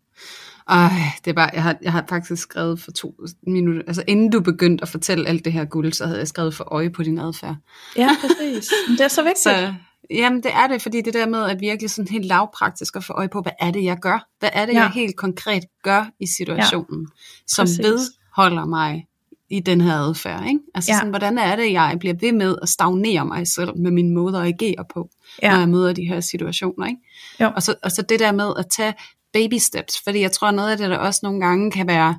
[0.70, 0.90] Ej,
[1.26, 3.16] det er bare, jeg har, jeg har faktisk skrevet for to
[3.48, 6.54] minutter, altså inden du begyndte at fortælle alt det her guld, så havde jeg skrevet
[6.54, 7.56] for øje på din adfærd.
[7.98, 8.72] Ja, præcis.
[8.88, 9.44] Men det er så vigtigt.
[9.44, 9.74] Så,
[10.10, 13.14] Jamen, det er det, fordi det der med at virkelig sådan helt lavpraktisk at få
[13.14, 14.28] øje på, hvad er det, jeg gør?
[14.40, 14.80] Hvad er det, Ja.
[14.82, 17.08] jeg helt konkret gør i situationen,
[17.48, 17.80] som præcis.
[17.80, 19.06] vedholder mig
[19.50, 20.60] i den her adfærd, ikke?
[20.76, 20.98] Altså Ja.
[20.98, 24.38] sådan, hvordan er det, jeg bliver ved med at stagnere mig selv med min måde
[24.40, 25.10] at agere på,
[25.42, 25.52] Ja.
[25.52, 27.02] når jeg møder de her situationer, ikke?
[27.42, 27.52] Jo.
[27.56, 28.94] Og så, og så det der med at tage
[29.34, 32.16] baby steps, fordi jeg tror, noget af det, der også nogle gange kan være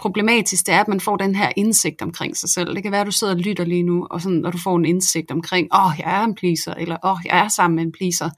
[0.00, 2.74] problematisk, det er, at man får den her indsigt omkring sig selv.
[2.74, 4.76] Det kan være, at du sidder og lytter lige nu, og, sådan, når du får
[4.76, 7.76] en indsigt omkring, åh, oh, jeg er en pleaser, eller åh, oh, jeg er sammen
[7.76, 8.30] med en pleaser.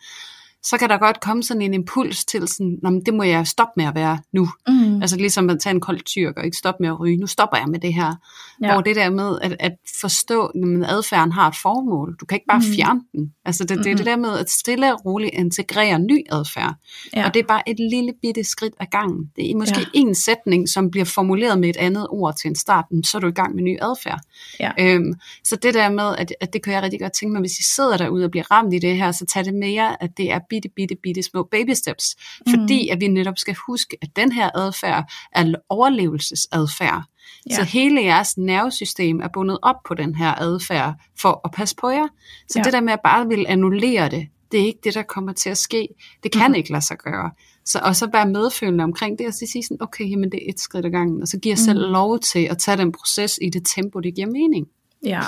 [0.65, 3.47] Så kan der godt komme sådan en impuls til sådan, Nå, men det må jeg
[3.47, 4.49] stoppe med at være nu.
[4.69, 5.03] Mm.
[5.03, 7.17] Altså ligesom at tage en kold tyrk og ikke stoppe med at ryge.
[7.17, 8.15] Nu stopper jeg med det her.
[8.63, 8.73] Ja.
[8.73, 12.17] Hvor det der med at, at forstå, at adfærden har et formål.
[12.21, 12.65] Du kan ikke bare Mm.
[12.69, 12.75] mm.
[12.75, 13.33] fjerne den.
[13.45, 16.75] Altså det, det er det der med at stille og roligt integrere ny adfærd.
[17.17, 17.27] Ja.
[17.27, 19.31] Og det er bare et lille bitte skridt ad gangen.
[19.37, 19.85] Det er måske Ja.
[19.95, 23.27] en sætning, som bliver formuleret med et andet ord til en start, så er du
[23.29, 24.21] i gang med ny adfærd.
[24.61, 24.71] Ja.
[24.81, 27.59] Øhm, så det der med, at, at det kan jeg rigtig godt tænke mig, hvis
[27.59, 30.11] I sidder derude og bliver ramt i det her, så tag det med jer, at
[30.17, 32.17] det er bitte, bitte, bitte små baby steps.
[32.47, 32.53] Mm.
[32.53, 37.03] Fordi at vi netop skal huske, at den her adfærd er overlevelsesadfærd.
[37.51, 37.55] Ja.
[37.55, 41.89] Så hele jeres nervesystem er bundet op på den her adfærd for at passe på
[41.89, 42.07] jer.
[42.49, 42.63] Så Ja.
[42.63, 45.51] det der med at bare vil annullere det, det er ikke det, der kommer til
[45.51, 45.89] at ske.
[46.23, 46.55] Det kan mm-hmm.
[46.55, 47.31] ikke lade sig gøre.
[47.65, 50.51] Så, og så være medfølende omkring det, og så sige sådan, okay, jamen det er
[50.53, 53.39] et skridt ad gangen, og så giver jeg selv lov til at tage den proces
[53.43, 54.67] i det tempo, det giver mening.
[55.05, 55.21] Ja.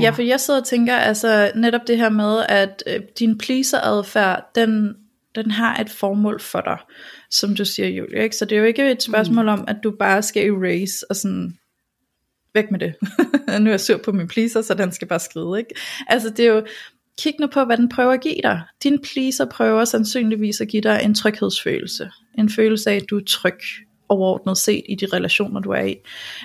[0.00, 4.50] Ja, for jeg sidder og tænker, altså netop det her med, at øh, din pleaser-adfærd,
[4.54, 4.94] den,
[5.34, 6.78] den har et formål for dig,
[7.30, 8.22] som du siger, Julie.
[8.22, 8.36] Ikke?
[8.36, 9.48] Så det er jo ikke et spørgsmål mm.
[9.48, 11.58] om, at du bare skal erase og sådan,
[12.54, 12.94] væk med det.
[13.60, 15.58] nu er jeg sur på min pleaser, så den skal bare skride.
[15.58, 15.74] Ikke?
[16.08, 16.62] Altså det er jo,
[17.22, 18.62] kig nu på, hvad den prøver at give dig.
[18.82, 22.10] Din pleaser prøver sandsynligvis at give dig en tryghedsfølelse.
[22.38, 23.58] En følelse af, at du er tryg
[24.08, 25.96] overordnet set i de relationer, du er i.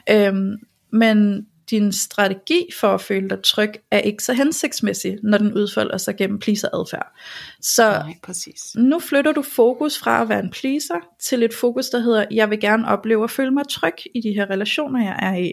[0.10, 0.56] Øhm,
[0.92, 5.98] men din strategi for at føle dig tryg er ikke så hensigtsmæssig, når den udfolder
[5.98, 7.20] sig gennem pleaser-adfærd.
[7.62, 8.76] Så Nej, præcis.
[8.76, 12.50] nu flytter du fokus fra at være en pleaser til et fokus, der hedder, jeg
[12.50, 15.52] vil gerne opleve at føle mig tryg i de her relationer, jeg er i.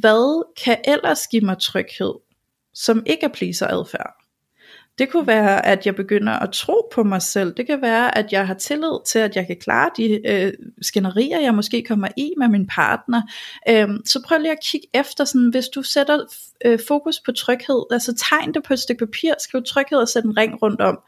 [0.00, 2.14] Hvad kan ellers give mig tryghed,
[2.74, 4.15] som ikke er pleaser-adfærd?
[4.98, 7.54] Det kunne være, at jeg begynder at tro på mig selv.
[7.54, 11.40] Det kan være, at jeg har tillid til, at jeg kan klare de øh, skænderier,
[11.40, 13.22] jeg måske kommer i med min partner.
[13.68, 16.18] Øhm, så prøv lige at kigge efter, sådan, hvis du sætter
[16.64, 20.24] øh, fokus på tryghed, altså tegn det på et stykke papir, skriv tryghed og sæt
[20.24, 20.98] en ring rundt om.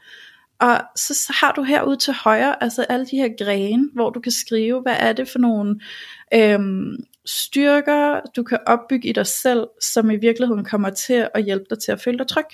[0.59, 4.31] Og så har du herude til højre, altså alle de her grene, hvor du kan
[4.31, 5.79] skrive, hvad er det for nogle
[6.33, 11.65] øhm, styrker, du kan opbygge i dig selv, som i virkeligheden kommer til at hjælpe
[11.69, 12.45] dig til at føle dig tryg.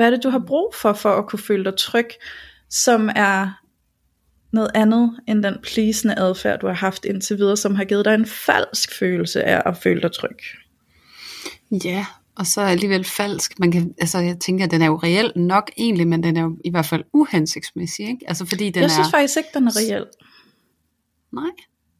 [0.00, 2.06] Hvad er det, du har brug for, for at kunne føle dig tryg,
[2.70, 3.60] som er
[4.52, 8.14] noget andet end den pleasende adfærd, du har haft indtil videre, som har givet dig
[8.14, 10.36] en falsk følelse af at føle dig tryg.
[11.84, 13.58] Ja, og så alligevel falsk.
[13.58, 16.42] Man kan, altså, jeg tænker, at den er jo reelt nok egentlig, men den er
[16.42, 18.28] jo i hvert fald uhensigtsmæssig, ikke?
[18.28, 19.10] Altså, fordi den jeg synes er...
[19.10, 20.06] faktisk ikke, den er reel.
[21.32, 21.50] Nej.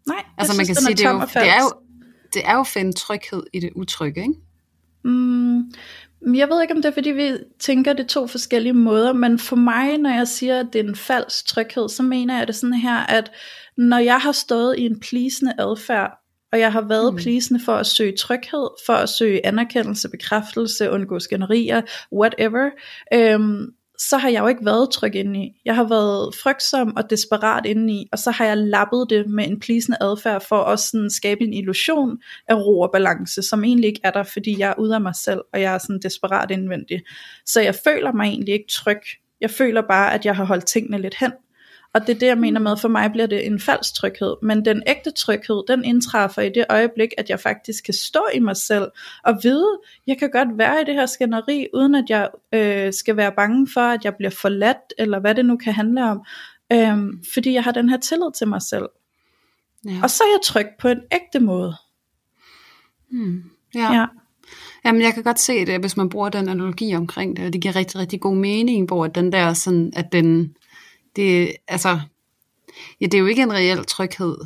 [0.07, 1.73] Nej, Altså, man synes, kan sige, det er, jo, det, er jo,
[2.35, 4.35] det er jo at finde tryghed i det utrygge, ikke?
[5.05, 5.73] Mm,
[6.27, 9.57] jeg ved ikke, om det er, fordi vi tænker det to forskellige måder, men for
[9.57, 12.75] mig, når jeg siger, at det er en falsk tryghed, så mener jeg det sådan
[12.75, 13.33] her, at
[13.77, 16.11] når jeg har stået i en pleasende adfærd,
[16.53, 17.19] og jeg har været mm.
[17.19, 22.71] Pleasende for at søge tryghed, for at søge anerkendelse, bekræftelse, undgå skænderier, whatever,
[23.15, 23.67] øhm,
[24.09, 25.61] så har jeg jo ikke været tryg indeni.
[25.65, 29.61] Jeg har været frygtsom og desperat indeni, og så har jeg lappet det med en
[29.61, 34.01] plisende adfærd for at sådan skabe en illusion af ro og balance, som egentlig ikke
[34.05, 37.03] er der, fordi jeg er ude af mig selv, og jeg er sådan desperat indvendig.
[37.47, 39.01] Så jeg føler mig egentlig ikke tryg.
[39.41, 41.33] Jeg føler bare, at jeg har holdt tingene lidt hen.
[41.94, 44.37] Og det er det, jeg mener med, for mig bliver det en falsk tryghed.
[44.42, 48.38] Men den ægte tryghed, den indtræffer i det øjeblik, at jeg faktisk kan stå i
[48.38, 48.90] mig selv
[49.24, 53.16] og vide, jeg kan godt være i det her skænderi, uden at jeg øh, skal
[53.16, 56.24] være bange for, at jeg bliver forladt, eller hvad det nu kan handle om.
[56.72, 58.88] Øhm, fordi jeg har den her tillid til mig selv.
[59.85, 60.00] Ja.
[60.03, 61.74] Og så er jeg tryg på en ægte måde.
[63.11, 63.42] Hmm.
[63.74, 63.94] ja.
[63.94, 64.07] Ja.
[64.85, 67.61] Jamen, jeg kan godt se det, hvis man bruger den analogi omkring det, og det
[67.61, 70.57] giver rigtig, rigtig god mening, hvor den der sådan, at den,
[71.16, 72.01] det, altså,
[73.01, 74.37] ja, det er jo ikke en reel tryghed,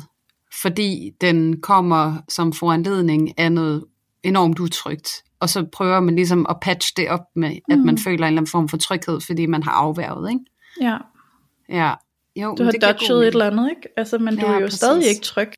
[0.61, 3.85] fordi den kommer som foranledning af noget
[4.23, 7.85] enormt utrygt, og så prøver man ligesom at patche det op med, at Mm.
[7.85, 10.45] man føler en eller anden form for tryghed, fordi man har afværget, ikke?
[10.81, 10.97] ja.
[11.69, 11.93] Ja.
[12.35, 13.81] Jo, Du har dodget et eller andet, ikke?
[13.97, 14.77] Altså, men du Ja, er jo præcis.
[14.79, 15.49] stadig ikke tryg.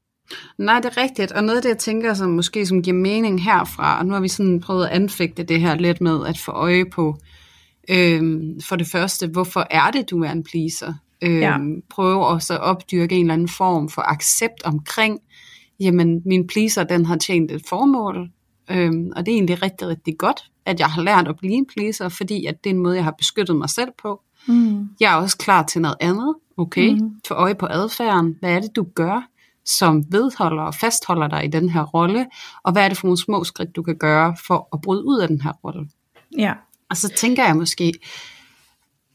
[0.57, 1.31] Nej, det er rigtigt.
[1.31, 4.19] Og noget af det, jeg tænker, som måske som giver mening herfra, og nu har
[4.21, 7.17] vi sådan prøvet at anfægte det her lidt med at få øje på,
[7.89, 10.93] øhm, for det første, hvorfor er det, du er en pleaser?
[11.21, 11.57] Øhm, Ja.
[11.89, 15.19] Prøve også at opdyrke en eller anden form for accept omkring,
[15.79, 18.29] jamen min pleaser, den har tjent et formål,
[18.71, 21.65] øhm, og det er egentlig rigtig, rigtig godt, at jeg har lært at blive en
[21.77, 24.21] pleaser, fordi at det er en måde, jeg har beskyttet mig selv på.
[24.47, 24.89] Mm.
[24.99, 26.35] Jeg er også klar til noget andet.
[26.57, 27.11] Okay, Mhm.
[27.27, 28.35] få øje på adfærden.
[28.39, 29.27] Hvad er det, du gør,
[29.65, 32.25] som vedholder og fastholder dig i den her rolle?
[32.63, 35.19] Og hvad er det for nogle små skridt, du kan gøre for at bryde ud
[35.19, 35.87] af den her rolle?
[36.37, 36.53] Ja.
[36.89, 37.93] Og så tænker jeg måske,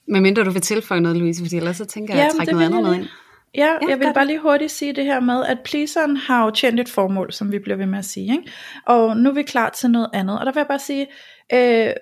[0.08, 2.82] medmindre du vil tilføje noget, Louise, fordi ellers så tænker jeg at trække noget andet
[2.82, 3.02] med ind.
[3.02, 3.08] Ja,
[3.54, 6.80] Ja, jeg vil bare lige hurtigt sige det her med, at pleaseren har jo tjent
[6.80, 8.32] et formål, som vi bliver ved med at sige.
[8.32, 8.52] Ikke?
[8.86, 10.38] Og nu er vi klar til noget andet.
[10.38, 11.06] Og der vil jeg bare sige,
[11.52, 11.92] øh,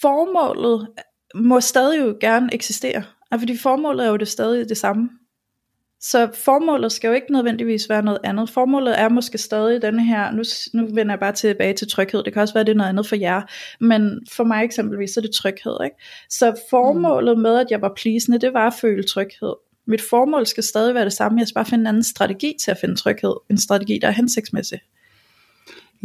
[0.00, 0.88] formålet
[1.34, 3.02] må stadig jo gerne eksistere.
[3.30, 5.10] Og fordi formålet er jo det stadig det samme.
[6.10, 8.50] Så formålet skal jo ikke nødvendigvis være noget andet.
[8.50, 12.32] Formålet er måske stadig denne her, nu, nu vender jeg bare tilbage til tryghed, det
[12.32, 13.42] kan også være, det er noget andet for jer,
[13.80, 15.76] men for mig eksempelvis, så er det tryghed.
[15.84, 15.96] Ikke?
[16.30, 19.54] Så formålet med, at jeg var pleasende, det var at føle tryghed.
[19.86, 22.70] Mit formål skal stadig være det samme, jeg skal bare finde en anden strategi til
[22.70, 24.80] at finde tryghed, en strategi, der er hensigtsmæssig.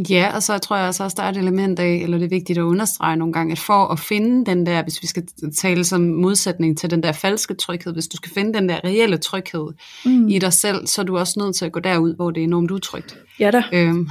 [0.10, 2.30] Ja, og så tror jeg også, at der er et element af, eller det er
[2.30, 5.84] vigtigt at understrege nogle gange, at for at finde den der, hvis vi skal tale
[5.84, 9.68] som modsætning til den der falske tryghed, hvis du skal finde den der reelle tryghed
[10.06, 10.28] mm.
[10.28, 12.44] i dig selv, så er du også nødt til at gå derud, hvor det er
[12.44, 13.18] enormt utrygt.
[13.40, 13.64] Ja da.
[13.74, 14.10] Øhm,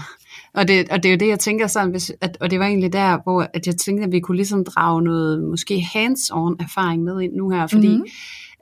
[0.55, 2.67] og, det, og det er jo det, jeg tænker sådan, hvis, at, og det var
[2.67, 7.03] egentlig der, hvor at jeg tænkte, at vi kunne ligesom drage noget måske hands-on erfaring
[7.03, 8.05] med ind nu her, fordi mm.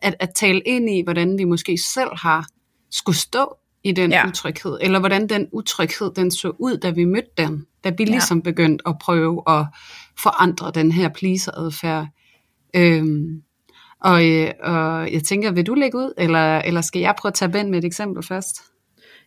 [0.03, 2.47] at, at tale ind i, hvordan vi måske selv har
[2.91, 3.57] skulle stå
[3.89, 4.27] i den Ja.
[4.29, 8.11] utryghed, eller hvordan den utryghed, den så ud, da vi mødte den, da vi Ja.
[8.11, 9.67] ligesom begyndte at prøve at
[10.23, 12.07] forandre den her pleaser-adfærd.
[12.77, 13.43] Øhm,
[14.01, 17.35] og, øh, og jeg tænker, vil du lægge ud, eller, eller skal jeg prøve at
[17.35, 18.57] tage Ben med et eksempel først?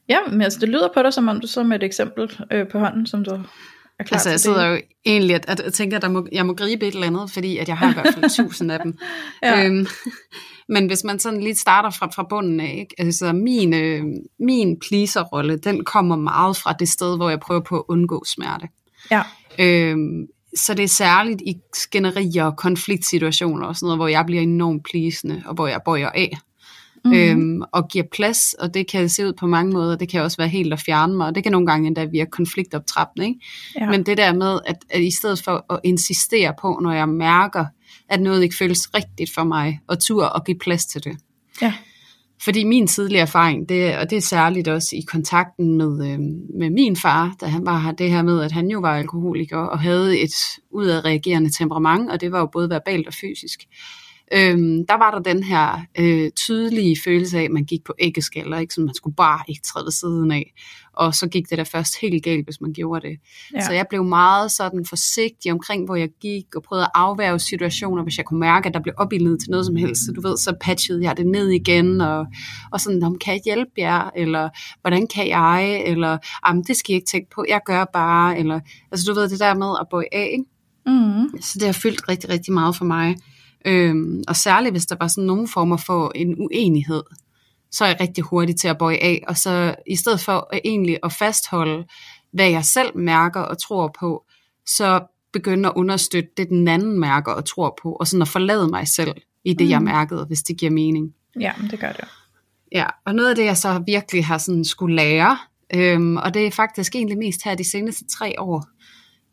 [0.09, 2.67] Ja, men altså, det lyder på dig, som om du så med et eksempel øh,
[2.71, 6.09] på hånden, som du er klar Altså, jeg sidder jo egentlig jeg tænker, at der
[6.09, 8.71] må, jeg må gribe et eller andet, fordi at jeg har i hvert fald tusind
[8.71, 8.97] af dem.
[9.43, 9.65] Ja.
[9.65, 9.87] Øhm,
[10.69, 12.95] men hvis man sådan lige starter fra, fra bunden af, ikke?
[12.97, 14.03] altså min, øh,
[14.39, 18.67] min pleaser-rolle, den kommer meget fra det sted, hvor jeg prøver på at undgå smerte.
[19.11, 19.23] Ja.
[19.59, 24.41] Øhm, så det er særligt i skænderier og konfliktsituationer og sådan noget, hvor jeg bliver
[24.41, 26.37] enormt pleasende, og hvor jeg bøjer af.
[27.05, 27.19] Mm-hmm.
[27.19, 29.95] Øhm, og giver plads, og det kan se ud på mange måder.
[29.95, 32.31] Det kan også være helt at fjerne mig, og det kan nogle gange endda virke
[32.31, 33.27] konfliktoptrappende.
[33.27, 33.39] Ikke?
[33.79, 33.89] Ja.
[33.89, 37.65] Men det der med, at, at i stedet for at insistere på, når jeg mærker,
[38.09, 41.17] at noget ikke føles rigtigt for mig, og tur og give plads til det.
[41.61, 41.73] Ja.
[42.41, 46.19] Fordi min tidlige erfaring, det, og det er særligt også i kontakten med, øh,
[46.59, 49.57] med min far, da han var her, det her med, at han jo var alkoholiker
[49.57, 50.33] og havde et
[50.71, 53.59] udadreagerende temperament, og det var jo både verbalt og fysisk.
[54.33, 58.57] Øhm, der var der den her øh, tydelige følelse af, at man gik på æggeskaller,
[58.57, 58.73] ikke?
[58.73, 60.53] Så man skulle bare ikke træde ved siden af.
[60.93, 63.17] Og så gik det da først helt galt, hvis man gjorde det.
[63.53, 63.59] Ja.
[63.59, 63.65] Ja.
[63.65, 68.03] Så jeg blev meget sådan forsigtig omkring, hvor jeg gik, og prøvede at afværge situationer,
[68.03, 70.05] hvis jeg kunne mærke, at der blev opildnet til noget som helst.
[70.05, 72.25] Så du ved, så patchede jeg det ned igen, og,
[72.71, 74.49] og sådan, om kan jeg hjælpe jer, eller
[74.81, 78.59] hvordan kan jeg, eller jamen, det skal I ikke tænke på, jeg gør bare, eller,
[78.91, 80.45] altså du ved, det der med at bøje af, ikke?
[80.85, 81.41] Mm.
[81.41, 83.15] Så det har fyldt rigtig, rigtig meget for mig.
[83.65, 87.03] Øhm, og særligt hvis der var sådan nogle former for en uenighed,
[87.71, 90.59] så er jeg rigtig hurtig til at bøje af, og så i stedet for at
[90.65, 91.85] egentlig at fastholde,
[92.31, 94.25] hvad jeg selv mærker og tror på,
[94.65, 94.99] så
[95.33, 98.87] begynde at understøtte det, den anden mærker og tror på, og sådan at forlade mig
[98.87, 99.71] selv i det, mm.
[99.71, 101.13] jeg mærkede, hvis det giver mening.
[101.39, 102.07] Ja, det gør det.
[102.71, 105.37] Ja, og noget af det, jeg så virkelig har sådan skulle lære,
[105.73, 108.65] øhm, og det er faktisk egentlig mest her de seneste tre år,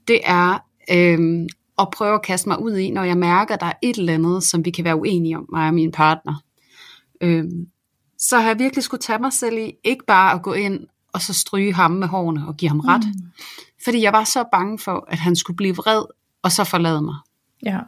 [0.09, 0.59] det er
[0.91, 3.97] øhm, at prøve at kaste mig ud i, når jeg mærker, at der er et
[3.97, 6.35] eller andet, som vi kan være uenige om, mig og min partner.
[7.21, 7.67] Øhm,
[8.19, 11.23] så har jeg virkelig skulle tage mig selv i, ikke bare at gå ind og
[11.23, 13.05] så stryge ham med hårene og give ham ret.
[13.07, 13.31] Mm.
[13.85, 16.03] Fordi jeg var så bange for, at han skulle blive vred,
[16.43, 17.15] og så forlade mig.
[17.65, 17.79] Ja.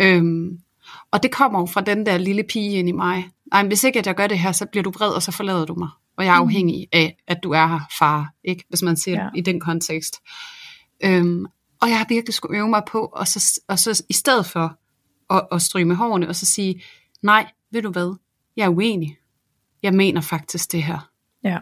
[0.00, 0.58] Øhm,
[1.10, 3.28] og det kommer jo fra den der lille pige ind i mig.
[3.52, 5.32] Nej, men hvis ikke at jeg gør det her, så bliver du vred, og så
[5.32, 5.88] forlader du mig.
[6.16, 8.32] Og jeg er afhængig af, at du er her, far.
[8.44, 8.64] Ikke?
[8.68, 9.28] Hvis man ser ja.
[9.34, 10.16] i den kontekst.
[11.04, 11.46] Øhm,
[11.82, 14.78] og jeg har virkelig skulle øve mig på, og så, og så i stedet for
[15.30, 16.82] at, at stryge med hårene, og så sige,
[17.22, 18.16] nej, ved du hvad,
[18.56, 19.18] jeg er uenig.
[19.82, 21.10] Jeg mener faktisk det her.
[21.44, 21.58] Ja.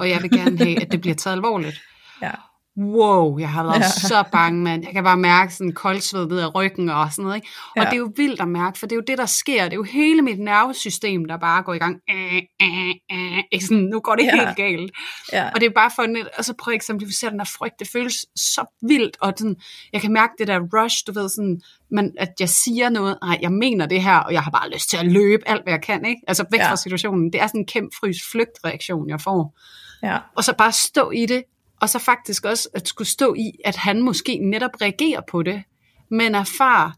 [0.00, 1.82] Og jeg vil gerne have, at det bliver taget alvorligt.
[2.22, 2.32] Ja.
[2.78, 3.88] Wow, jeg har været Ja.
[3.88, 4.84] så bange, mand.
[4.84, 7.36] Jeg kan bare mærke sådan koldsved ned ad ryggen og sådan noget.
[7.36, 7.48] Ikke?
[7.76, 7.84] Og Ja.
[7.84, 9.64] det er jo vildt at mærke, for det er jo det, der sker.
[9.64, 11.96] Det er jo hele mit nervesystem, der bare går i gang.
[12.10, 13.38] Øh, øh, øh.
[13.52, 14.36] Ikke Sådan, nu går det Ja.
[14.44, 14.92] helt galt.
[15.32, 15.50] Ja.
[15.54, 17.74] Og det er bare for net, og så prøve at eksemplificere den der frygt.
[17.78, 19.56] Det føles så vildt, og sådan,
[19.92, 23.38] jeg kan mærke det der rush, du ved, sådan, men at jeg siger noget, nej,
[23.42, 25.82] jeg mener det her, og jeg har bare lyst til at løbe alt, hvad jeg
[25.82, 26.20] kan, ikke?
[26.28, 26.70] Altså væk Ja.
[26.70, 27.32] fra situationen.
[27.32, 29.58] Det er sådan en kæmpe frys flygtreaktion, jeg får
[30.02, 30.18] Ja.
[30.36, 31.42] og så bare stå i det,
[31.82, 35.62] og så faktisk også at skulle stå i, at han måske netop reagerer på det,
[36.10, 36.96] men erfar,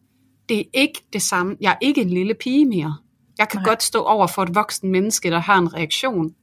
[0.49, 1.57] det er ikke det samme.
[1.61, 2.97] Jeg er ikke en lille pige mere.
[3.39, 3.65] Jeg kan Nej.
[3.65, 6.35] Godt stå over for et voksen menneske, der har en reaktion.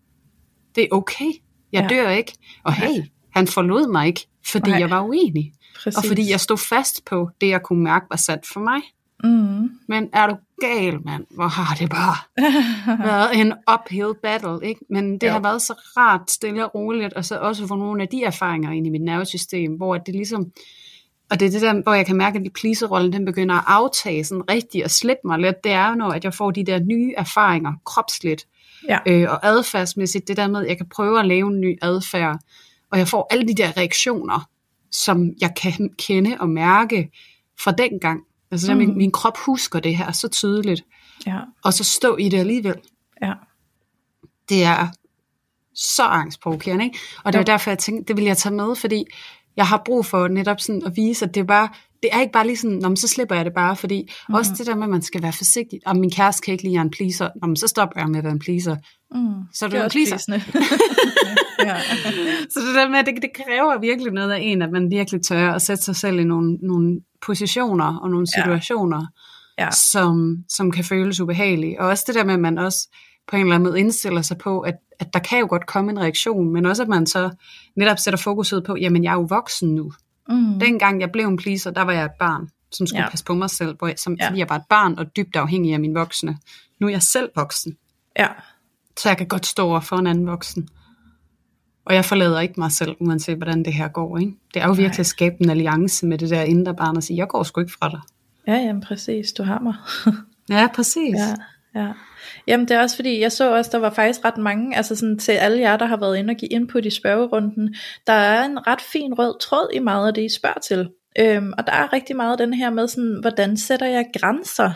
[0.76, 1.32] Det er okay.
[1.72, 1.96] Jeg Ja.
[1.96, 2.34] dør ikke.
[2.64, 4.80] Og hey, han forlod mig ikke, fordi Nej.
[4.80, 5.54] Jeg var uenig.
[5.76, 5.98] præcis.
[5.98, 8.82] Og fordi jeg stod fast på det, jeg kunne mærke var sat for mig.
[9.24, 9.70] Mm.
[9.88, 11.26] Men er du gal, mand?
[11.30, 12.16] Hvor har det bare
[13.08, 14.82] været en uphill battle, ikke?
[14.90, 15.32] Men det Jo.
[15.32, 18.72] har været så rart, stille og roligt, og så også få nogle af de erfaringer
[18.72, 20.52] ind i mit nervesystem, hvor det ligesom,
[21.32, 24.24] og det er det der, hvor jeg kan mærke, at pleaserrollen, den begynder at aftage
[24.24, 26.80] sådan rigtigt og slippe mig lidt, det er jo, når at jeg får de der
[26.80, 28.48] nye erfaringer, kropsligt
[28.90, 28.98] Ja.
[29.08, 32.40] øh, og adfærdsmæssigt, det der med, at jeg kan prøve at lave en ny adfærd,
[32.92, 34.50] og jeg får alle de der reaktioner,
[34.92, 37.10] som jeg kan kende og mærke
[37.64, 38.20] fra dengang.
[38.52, 38.78] Altså, mm.
[38.78, 40.84] min, min krop husker det her så tydeligt,
[41.28, 42.76] ja, og så stå i det alligevel.
[43.22, 43.34] ja,
[44.50, 44.88] Det er
[45.76, 47.00] så angstprovokerende, ikke?
[47.24, 49.06] Og det er derfor, jeg tænkte, det vil jeg tage med, fordi
[49.56, 51.70] jeg har brug for netop sådan at vise, at det er bare,
[52.04, 54.36] det er ikke bare lige sådan, Nå, men så slipper jeg det bare, fordi mm.
[54.36, 56.72] også det der med, at man skal være forsigtig, og min kæreste kan ikke lide,
[56.72, 58.76] at jeg er en pleaser, Nå, men så stopper jeg med at være en pleaser.
[59.16, 59.34] mm.
[59.54, 60.18] Så er du det er en pleaser.
[61.68, 61.78] ja.
[62.50, 65.52] Så det der med, det, det kræver virkelig noget af en, at man virkelig tør
[65.54, 68.42] at sætte sig selv i nogle, nogle positioner og nogle Ja.
[68.42, 69.06] situationer,
[69.60, 69.72] Ja.
[69.72, 71.82] som, som kan føles ubehagelige.
[71.82, 72.88] Og også det der med, at man også
[73.28, 75.92] på en eller anden måde indstiller sig på, at, at der kan jo godt komme
[75.92, 77.30] en reaktion, men også at man så
[77.76, 79.92] netop sætter fokuset på, jamen jeg er jo voksen nu.
[80.30, 80.60] Mm.
[80.60, 83.10] Dengang jeg blev en pleaser, der var jeg et barn, som skulle Ja.
[83.10, 84.28] passe på mig selv, hvor jeg, som, Ja.
[84.28, 86.38] fordi jeg var et barn og dybt afhængig af mine voksne.
[86.80, 87.78] Nu er jeg selv voksen,
[88.20, 88.28] ja.
[89.00, 90.70] så jeg kan godt stå over for en anden voksen.
[91.86, 94.18] Og jeg forlader ikke mig selv, uanset hvordan det her går.
[94.18, 94.32] Ikke?
[94.54, 97.18] Det er jo virkelig at skabe en alliance med det der indre barn og sige,
[97.18, 98.00] jeg går sgu ikke fra dig.
[98.48, 99.76] Ja, jamen præcis, du har mig.
[100.50, 101.16] Ja, præcis.
[101.18, 101.36] Ja,
[101.76, 101.88] ja.
[102.48, 105.20] Jamen det er også fordi, jeg så også, der var faktisk ret mange, altså sådan
[105.20, 107.76] til alle jer, der har været inde og give input i spørgerunden,
[108.08, 110.90] der er en ret fin rød tråd i meget af det, I spørger til.
[111.20, 114.72] Øhm, og der er rigtig meget den her med sådan, hvordan sætter jeg grænser?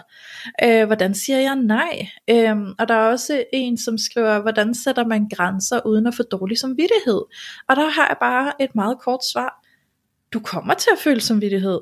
[0.64, 2.08] Øh, hvordan siger jeg nej?
[2.30, 6.24] Øhm, og der er også en, som skriver, hvordan sætter man grænser uden at få
[6.24, 7.22] dårlig samvittighed?
[7.70, 9.66] Og der har jeg bare et meget kort svar.
[10.34, 11.80] Du kommer til at føle samvittighed.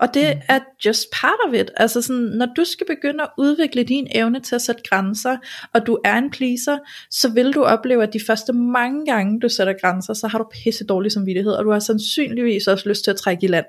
[0.00, 1.70] Og det er just part of it.
[1.76, 5.36] Altså sådan, når du skal begynde at udvikle din evne til at sætte grænser,
[5.74, 6.78] og du er en pleaser,
[7.10, 10.44] så vil du opleve, at de første mange gange, du sætter grænser, så har du
[10.52, 13.66] pisse dårlig samvittighed, og du har sandsynligvis også lyst til at trække i land.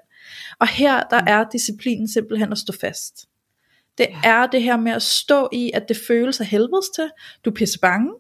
[0.60, 3.26] Og her, der er disciplinen simpelthen at stå fast.
[3.98, 7.10] Det er det her med at stå i, at det føles af helvedes til.
[7.46, 8.14] Du er pisse bange.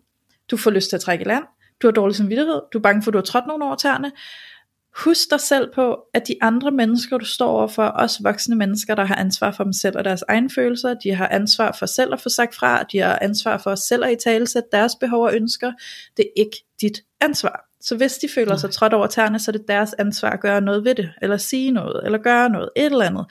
[0.51, 1.43] Du får lyst til at trække i land.
[1.81, 2.61] Du har dårlig samvittighed.
[2.73, 4.11] Du er bange for, at du har trådt nogen over tæerne.
[4.97, 9.05] Husk dig selv på, at de andre mennesker, du står overfor, også voksne mennesker, der
[9.05, 12.21] har ansvar for dem selv og deres egne følelser, de har ansvar for selv at
[12.21, 15.35] få sagt fra, de har ansvar for selv at i tale sætte deres behov og
[15.35, 15.71] ønsker.
[16.17, 17.69] Det er ikke dit ansvar.
[17.81, 20.61] Så hvis de føler sig trådt over tæerne, så er det deres ansvar at gøre
[20.61, 23.25] noget ved det, eller sige noget, eller gøre noget, et eller andet.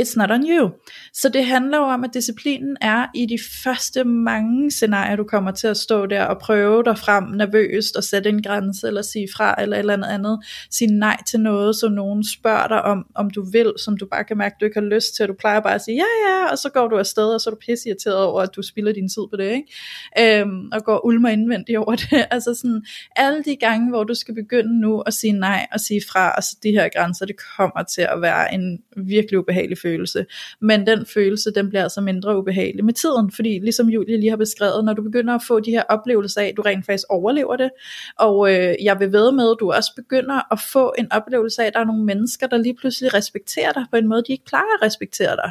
[0.00, 0.70] It's not on you.
[1.12, 5.50] Så det handler jo om, at disciplinen er i de første mange scenarier, du kommer
[5.50, 9.28] til at stå der og prøve dig frem nervøst og sætte en grænse, eller sige
[9.36, 10.44] fra, eller et eller andet andet.
[10.70, 14.24] Sige nej til noget, som nogen spørger dig om, om du vil, som du bare
[14.24, 16.50] kan mærke, du ikke har lyst til, og du plejer bare at sige ja, ja,
[16.50, 19.08] og så går du afsted, og så er du pissirriteret over, at du spilder din
[19.08, 20.40] tid på det, ikke?
[20.40, 22.26] Øhm, og går ulmer indvendigt over det.
[22.30, 22.84] altså sådan,
[23.16, 26.42] alle de gange, hvor du skal begynde nu at sige nej, og sige fra, og
[26.42, 30.26] så de her grænser, det kommer til at være en virkelig ubehagelig følelse.
[30.60, 34.36] Men den følelse, den bliver altså mindre ubehagelig med tiden, fordi ligesom Julie lige har
[34.36, 37.56] beskrevet, når du begynder at få de her oplevelser af, at du rent faktisk overlever
[37.56, 37.70] det,
[38.18, 41.66] og øh, jeg vil ved med, at du også begynder at få en oplevelse af,
[41.66, 44.44] at der er nogle mennesker, der lige pludselig respekterer dig på en måde, de ikke
[44.44, 45.50] plejer at respektere dig.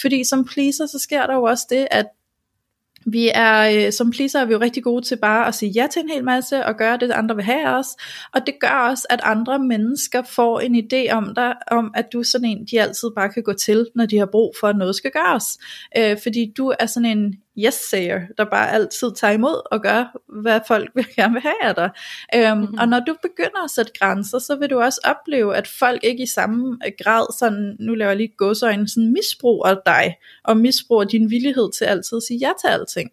[0.00, 2.06] Fordi som pleaser, så sker der jo også det, at
[3.12, 5.86] vi er, øh, som pleaser er vi jo rigtig gode til bare at sige ja
[5.92, 7.86] til en hel masse, og gøre det, andre vil have os.
[8.34, 12.18] Og det gør også, at andre mennesker får en idé om dig, om at du
[12.18, 14.76] er sådan en, de altid bare kan gå til, når de har brug for, at
[14.76, 15.44] noget skal gøres.
[15.98, 17.34] Øh, fordi du er sådan en
[17.66, 21.74] yes-sayer, der bare altid tager imod og gør, hvad folk vil gerne vil have af
[21.74, 21.90] dig.
[22.34, 22.78] Øhm, mm-hmm.
[22.78, 26.22] Og når du begynder at sætte grænser, så vil du også opleve, at folk ikke
[26.22, 31.30] i samme grad, sådan, nu laver jeg lige gåsøjne, sådan misbruger dig, og misbruger din
[31.30, 33.10] villighed til altid at sige ja til alting.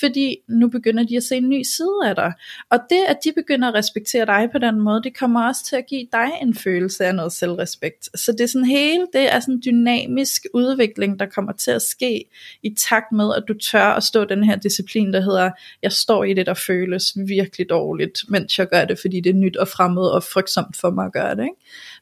[0.00, 2.32] Fordi nu begynder de at se en ny side af dig.
[2.70, 5.76] Og det, at de begynder at respektere dig på den måde, det kommer også til
[5.76, 8.18] at give dig en følelse af noget selvrespekt.
[8.18, 11.82] Så det er sådan hele, det er sådan en dynamisk udvikling, der kommer til at
[11.82, 12.24] ske
[12.62, 15.50] i takt med, at du tør at stå den her disciplin, der hedder,
[15.82, 19.34] jeg står i det, der føles virkelig dårligt, mens jeg gør det, fordi det er
[19.34, 21.42] nyt og fremmed og frygtsomt for mig at gøre det.
[21.42, 21.56] Ikke?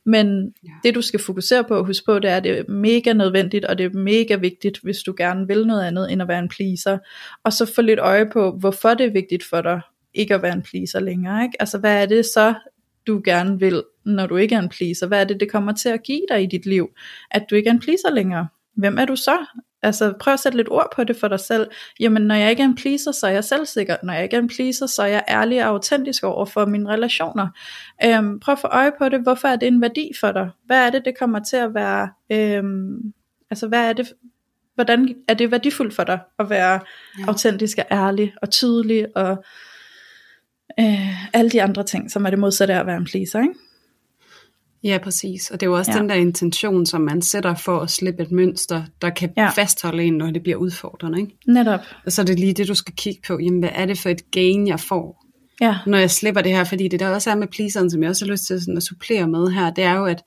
[0.05, 0.70] Men ja.
[0.85, 3.64] det du skal fokusere på og huske på, det er, at det er mega nødvendigt,
[3.64, 6.49] og det er mega vigtigt, hvis du gerne vil noget andet, end at være en
[6.49, 6.99] pleaser.
[7.45, 9.80] Og så få lidt øje på, hvorfor det er vigtigt for dig,
[10.14, 11.43] ikke at være en pleaser længere.
[11.43, 11.57] Ikke?
[11.61, 12.55] Altså hvad er det så,
[13.07, 15.07] du gerne vil, når du ikke er en pleaser?
[15.07, 16.91] Hvad er det, det kommer til at give dig i dit liv,
[17.30, 18.49] at du ikke er en pleaser længere?
[18.76, 19.47] Hvem er du så?
[19.83, 21.70] Altså prøv at sætte lidt ord på det for dig selv.
[22.01, 23.97] Jamen når jeg ikke er en pleaser, så er jeg selvsikker.
[24.03, 26.89] Når jeg ikke er en pleaser, så er jeg ærlig og autentisk over for mine
[26.89, 27.49] relationer.
[28.05, 29.20] Øhm, prøv at få øje på det.
[29.20, 30.51] Hvorfor er det en værdi for dig?
[30.66, 32.11] Hvad er det, det kommer til at være?
[32.33, 33.12] Øhm,
[33.51, 34.12] altså hvad er det,
[34.74, 36.80] hvordan er det værdifuldt for dig at være
[37.18, 37.24] ja.
[37.26, 39.45] autentisk og ærlig og tydelig og
[40.80, 43.55] øh, alle de andre ting, som er det modsatte af at være en pleaser, ikke?
[44.85, 45.51] Ja, præcis.
[45.51, 45.99] Og det er jo også ja.
[45.99, 49.49] den der intention, som man sætter for at slippe et mønster, der kan ja.
[49.49, 51.20] fastholde en, når det bliver udfordrende.
[51.20, 51.33] Ikke?
[51.47, 51.80] Netop.
[52.07, 53.39] Og så er det lige det, du skal kigge på.
[53.39, 55.24] Jamen, hvad er det for et gain, jeg får,
[55.61, 55.76] ja.
[55.87, 56.64] når jeg slipper det her?
[56.64, 58.83] Fordi det der også er med pleaseren, som jeg også har lyst til sådan at
[58.83, 60.22] supplere med her, det er jo, at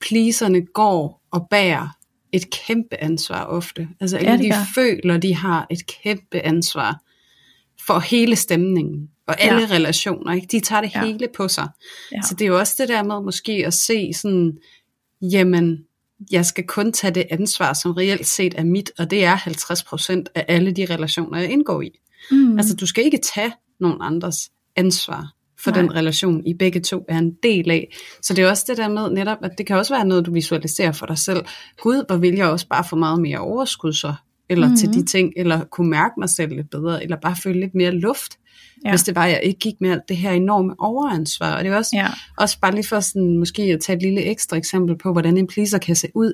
[0.00, 1.88] pleaserne går og bærer
[2.32, 3.88] et kæmpe ansvar ofte.
[4.00, 4.56] Altså, ja, de gør.
[4.74, 7.00] føler, de har et kæmpe ansvar
[7.86, 9.66] for hele stemningen og alle ja.
[9.70, 10.32] relationer.
[10.32, 10.46] Ikke?
[10.52, 11.04] De tager det ja.
[11.04, 11.68] hele på sig.
[12.12, 12.22] Ja.
[12.28, 14.52] Så det er jo også det der med måske at se sådan,
[15.22, 15.78] jamen,
[16.30, 20.24] jeg skal kun tage det ansvar, som reelt set er mit, og det er 50%
[20.34, 21.90] af alle de relationer, jeg indgår i.
[22.30, 22.58] Mm.
[22.58, 25.80] Altså, du skal ikke tage nogen andres ansvar for Nej.
[25.80, 27.96] den relation, I begge to er en del af.
[28.22, 30.32] Så det er også det der med netop, at det kan også være noget, du
[30.32, 31.44] visualiserer for dig selv.
[31.80, 34.14] Gud, hvor vil jeg også bare få meget mere overskud så,
[34.48, 34.76] eller mm-hmm.
[34.76, 37.90] til de ting, eller kunne mærke mig selv lidt bedre, eller bare føle lidt mere
[37.90, 38.38] luft
[38.84, 38.90] ja.
[38.90, 41.56] hvis det var, jeg ikke gik med alt det her enorme overansvar.
[41.56, 42.06] Og det er også, ja.
[42.38, 45.46] også bare lige for sådan, måske at tage et lille ekstra eksempel på, hvordan en
[45.46, 46.32] pleaser kan se ud.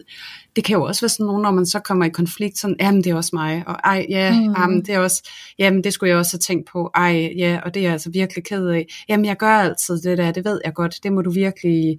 [0.56, 3.04] Det kan jo også være sådan nogen, når man så kommer i konflikt, sådan, jamen
[3.04, 4.54] det er også mig, og ej, ja, mm.
[4.58, 7.74] jamen, det er også, jamen det skulle jeg også have tænkt på, ej, ja, og
[7.74, 8.86] det er jeg altså virkelig ked af.
[9.08, 11.98] Jamen jeg gør altid det der, det ved jeg godt, det må du virkelig,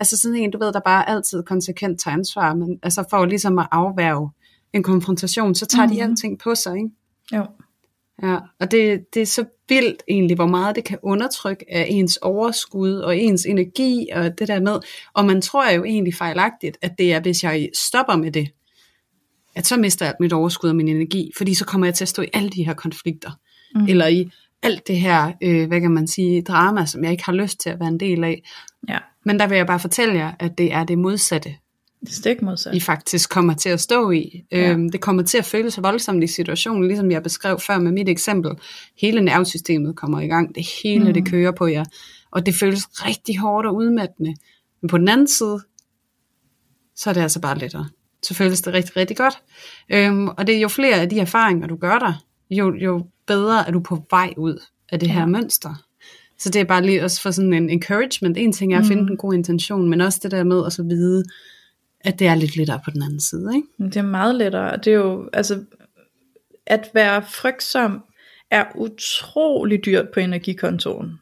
[0.00, 3.58] altså sådan en, du ved, der bare altid konsekvent tager ansvar, men altså for ligesom
[3.58, 4.30] at afværge
[4.72, 5.94] en konfrontation, så tager mm.
[5.94, 6.90] de alting på sig, ikke?
[7.32, 7.46] Jo.
[8.22, 12.16] Ja, og det, det er så vildt egentlig, hvor meget det kan undertrykke af ens
[12.16, 14.80] overskud og ens energi og det der med.
[15.14, 18.48] Og man tror jo egentlig fejlagtigt, at det er, hvis jeg stopper med det,
[19.56, 22.08] at så mister jeg mit overskud og min energi, fordi så kommer jeg til at
[22.08, 23.30] stå i alle de her konflikter.
[23.74, 23.86] Mm.
[23.86, 24.30] Eller i
[24.62, 27.70] alt det her, øh, hvad kan man sige, drama, som jeg ikke har lyst til
[27.70, 28.42] at være en del af.
[28.88, 28.98] Ja.
[29.24, 31.54] Men der vil jeg bare fortælle jer, at det er det modsatte,
[32.08, 32.74] Stik modsat.
[32.74, 34.44] I faktisk kommer til at stå i.
[34.52, 34.70] Ja.
[34.70, 38.08] Øhm, det kommer til at føles voldsomt i situationen, ligesom jeg beskrev før med mit
[38.08, 38.52] eksempel.
[39.00, 41.14] Hele nervesystemet kommer i gang, det hele mm.
[41.14, 41.84] det kører på jer,
[42.30, 44.34] og det føles rigtig hårdt og udmattende.
[44.82, 45.60] Men på den anden side,
[46.96, 47.88] så er det altså bare lettere.
[48.22, 49.34] Så føles det rigtig, rigtig godt.
[49.92, 52.14] Øhm, og det er jo flere af de erfaringer, du gør dig,
[52.50, 55.12] jo, jo bedre er du på vej ud af det ja.
[55.12, 55.74] her mønster.
[56.38, 58.38] Så det er bare lige også for sådan en encouragement.
[58.38, 59.08] En ting er at finde mm.
[59.08, 61.24] en god intention, men også det der med at så vide,
[62.04, 63.52] at det er lidt lettere på den anden side.
[63.54, 63.68] Ikke?
[63.78, 64.76] Det er meget lettere.
[64.76, 65.64] Det er jo, altså,
[66.66, 68.04] at være frygtsom
[68.50, 71.20] er utrolig dyrt på energikontoren.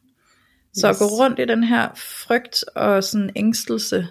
[0.74, 0.96] Så yes.
[0.96, 4.08] at gå rundt i den her frygt og sådan ængstelse,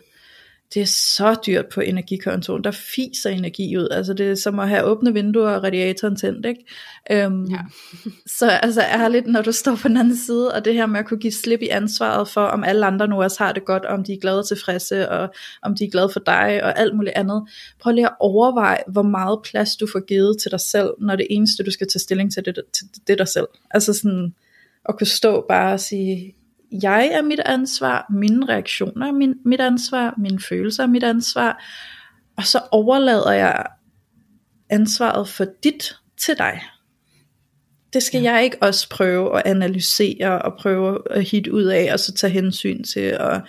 [0.74, 2.64] det er så dyrt på energikontoen.
[2.64, 3.88] Der fiser energi ud.
[3.92, 6.46] Altså det er som at have åbne vinduer og radiatoren tændt.
[6.46, 7.28] Ikke?
[7.28, 7.60] Um, ja.
[8.40, 11.06] så altså ærligt, når du står på den anden side, og det her med at
[11.06, 13.94] kunne give slip i ansvaret for, om alle andre nu også har det godt, og
[13.94, 16.96] om de er glade og tilfredse, og om de er glade for dig, og alt
[16.96, 17.48] muligt andet.
[17.80, 21.28] Prøv lige at overveje, hvor meget plads du får givet til dig selv, når det
[21.30, 23.48] eneste, du skal tage stilling til, det, til, det er dig selv.
[23.72, 24.34] Altså sådan,
[24.90, 26.36] at kunne stå bare og sige,
[26.72, 31.64] jeg er mit ansvar, mine reaktioner er min, mit ansvar, mine følelser er mit ansvar,
[32.38, 33.66] og så overlader jeg
[34.70, 36.62] ansvaret for dit til dig.
[37.94, 38.32] Det skal ja.
[38.32, 42.34] jeg ikke også prøve at analysere og prøve at hit ud af og så tage
[42.34, 43.18] hensyn til.
[43.18, 43.42] Og,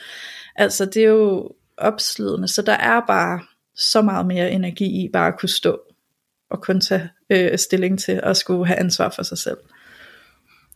[0.56, 3.40] altså det er jo opslidende, så der er bare
[3.76, 5.80] så meget mere energi i bare at kunne stå
[6.50, 9.58] og kun tage øh, stilling til at skulle have ansvar for sig selv.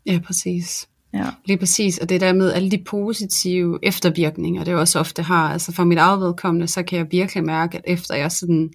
[0.07, 0.89] Ja, præcis.
[1.17, 1.27] Ja.
[1.45, 5.53] Lige præcis, og det der med alle de positive eftervirkninger, det er også ofte har,
[5.53, 8.71] altså for mit eget vedkommende, så kan jeg virkelig mærke, at efter jeg sådan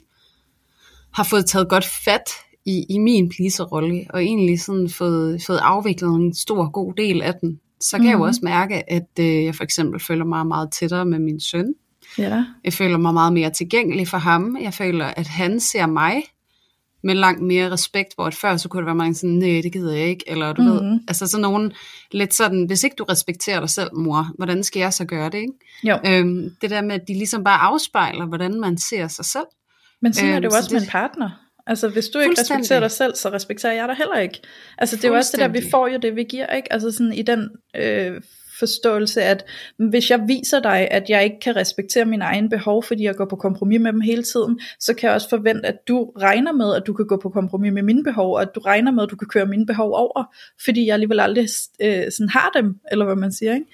[1.13, 2.29] har fået taget godt fat
[2.65, 7.33] i, i min pleaserrolle, og egentlig sådan fået, fået afviklet en stor, god del af
[7.41, 8.07] den, så kan mm.
[8.07, 8.27] jeg jo mhm.
[8.27, 11.73] også mærke, at øh, jeg for eksempel føler mig meget tættere med min søn.
[12.17, 12.45] Ja.
[12.63, 14.57] Jeg føler mig meget mere tilgængelig for ham.
[14.61, 16.23] Jeg føler, at han ser mig
[17.03, 19.73] med langt mere respekt, hvor at før så kunne det være mange sådan, nej, det
[19.73, 20.91] gider jeg ikke, eller du mm-hmm.
[20.91, 21.73] ved, altså sådan nogen
[22.11, 25.37] lidt sådan, hvis ikke du respekterer dig selv, mor, hvordan skal jeg så gøre det,
[25.37, 25.53] ikke?
[25.83, 25.97] Jo.
[26.05, 29.45] Øhm, det der med, at de ligesom bare afspejler, hvordan man ser sig selv.
[30.01, 31.29] Men sådan øhm, er det jo også det, med en partner.
[31.67, 34.41] Altså hvis du ikke respekterer dig selv, så respekterer jeg dig heller ikke.
[34.77, 36.73] Altså det er jo også det der, vi får jo det, vi giver, ikke?
[36.73, 38.21] Altså sådan i den øh,
[38.61, 39.45] forståelse, at
[39.77, 43.25] hvis jeg viser dig, at jeg ikke kan respektere mine egne behov, fordi jeg går
[43.25, 46.75] på kompromis med dem hele tiden, så kan jeg også forvente, at du regner med,
[46.75, 49.09] at du kan gå på kompromis med mine behov, og at du regner med, at
[49.11, 50.23] du kan køre mine behov over,
[50.65, 51.47] fordi jeg alligevel aldrig
[51.81, 53.65] øh, sådan har dem, eller hvad man siger, ikke?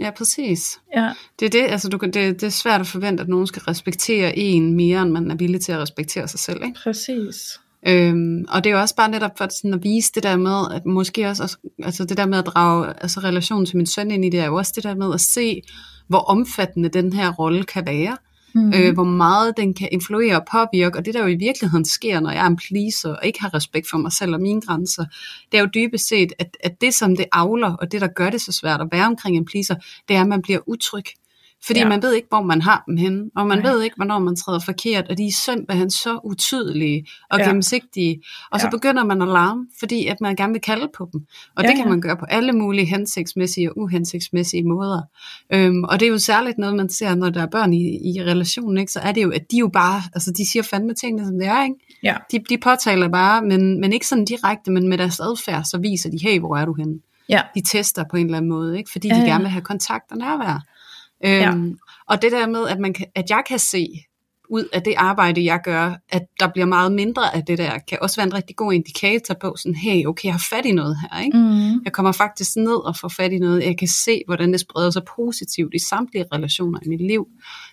[0.00, 0.80] Ja, præcis.
[0.96, 1.12] Ja.
[1.40, 4.38] Det er det, altså du, det, det er svært at forvente, at nogen skal respektere
[4.38, 6.64] en mere, end man er villig til at respektere sig selv.
[6.64, 6.80] Ikke?
[6.82, 7.60] Præcis.
[7.88, 10.74] Øhm, og det er jo også bare netop for sådan at vise det der med,
[10.74, 14.24] at måske også, altså det der med at drage altså relationen til min søn ind
[14.24, 15.62] i det, er jo også det der med at se,
[16.08, 18.16] hvor omfattende den her rolle kan være.
[18.54, 18.72] Mm.
[18.74, 22.20] Øh, hvor meget den kan influere og påvirke, og det der jo i virkeligheden sker,
[22.20, 25.04] når jeg er en pleaser og ikke har respekt for mig selv og mine grænser,
[25.52, 28.30] det er jo dybest set, at, at det som det avler, og det der gør
[28.30, 29.74] det så svært at være omkring en pleaser,
[30.08, 31.04] det er, at man bliver utryg.
[31.66, 31.88] Fordi Ja.
[31.88, 33.70] man ved ikke, hvor man har dem henne, og man Nej.
[33.72, 37.44] Ved ikke, hvornår man træder forkert, og de er simpelthen så utydelige og Ja.
[37.46, 38.22] gennemsigtige.
[38.52, 38.70] Og så Ja.
[38.70, 41.20] begynder man at larme, fordi at man gerne vil kalde på dem.
[41.56, 41.90] Og Ja, det kan ja.
[41.90, 45.02] man gøre på alle mulige hensigtsmæssige og uhensigtsmæssige måder.
[45.52, 48.22] Øhm, og det er jo særligt noget, man ser, når der er børn i, i
[48.22, 48.92] relationen, ikke?
[48.92, 51.46] så er det jo, at de jo bare, altså de siger fandme tingene, som det
[51.46, 51.76] er, ikke?
[52.02, 52.14] Ja.
[52.32, 56.10] De, de påtaler bare, men, men ikke sådan direkte, men med deres adfærd, så viser
[56.10, 56.98] de, hey, hvor er du henne?
[57.28, 57.40] Ja.
[57.54, 58.90] De tester på en eller anden måde, ikke?
[58.92, 59.26] fordi Ja, de ja.
[59.26, 60.62] gerne vil have kontakt og nærvær.
[61.24, 63.88] Øhm, Og det der med, at, man kan, at jeg kan se
[64.50, 67.98] ud af det arbejde, jeg gør, at der bliver meget mindre af det der, kan
[68.02, 70.96] også være en rigtig god indikator på, sådan, hey, okay, jeg har fat i noget
[71.02, 71.38] her, ikke?
[71.38, 71.80] Mm.
[71.84, 73.64] Jeg kommer faktisk ned og får fat i noget.
[73.64, 77.26] Jeg kan se, hvordan det spreder sig positivt i samtlige relationer i mit liv.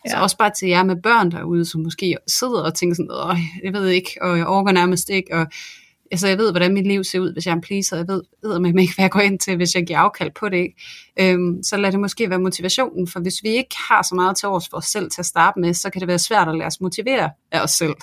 [0.05, 0.09] Ja.
[0.09, 0.21] Så Ja.
[0.23, 3.73] også bare til jer med børn derude, som måske sidder og tænker sådan, Åh, jeg
[3.73, 5.47] ved ikke, og jeg overgår nærmest ikke, og
[6.15, 7.97] altså, jeg ved, hvordan mit liv ser ud, hvis jeg er en pleaser.
[7.97, 10.49] Jeg ved, ved med ikke, hvad jeg går ind til, hvis jeg giver afkald på
[10.49, 10.57] det.
[10.57, 10.75] Ikke?
[11.19, 14.47] Øhm, så lad det måske være motivationen, for hvis vi ikke har så meget til
[14.47, 16.67] års for os selv til at starte med, så kan det være svært at lade
[16.67, 17.93] os motivere af os selv.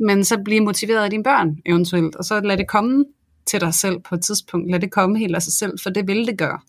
[0.00, 3.04] Men så blive motiveret af dine børn eventuelt, og så lad det komme
[3.46, 4.70] til dig selv på et tidspunkt.
[4.70, 6.60] Lad det komme helt af sig selv, for det vil det gøre.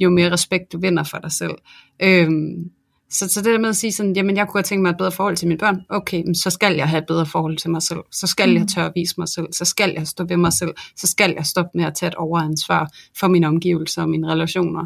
[0.00, 1.54] Jo mere respekt du vinder for dig selv.
[2.02, 2.70] Øhm,
[3.10, 4.96] så, så det der med at sige sådan, jamen jeg kunne godt tænke mig et
[4.96, 7.70] bedre forhold til mine børn, okay, men så skal jeg have et bedre forhold til
[7.70, 8.00] mig selv.
[8.12, 8.56] Så skal mm.
[8.56, 9.46] jeg tør at vise mig selv.
[9.52, 10.70] Så skal jeg stå ved mig selv.
[10.96, 14.80] Så skal jeg stoppe med at tage et overansvar for mine omgivelser og mine relationer.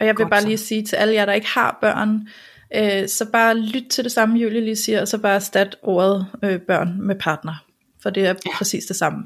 [0.00, 0.46] Og jeg vil Godt bare så.
[0.46, 2.28] lige sige til alle jer, der ikke har børn,
[2.76, 6.26] øh, så bare lyt til det samme, Julie lige siger, og så bare erstat ordet
[6.42, 7.64] øh, børn med partner.
[8.02, 8.56] For det er ja.
[8.56, 9.24] præcis det samme.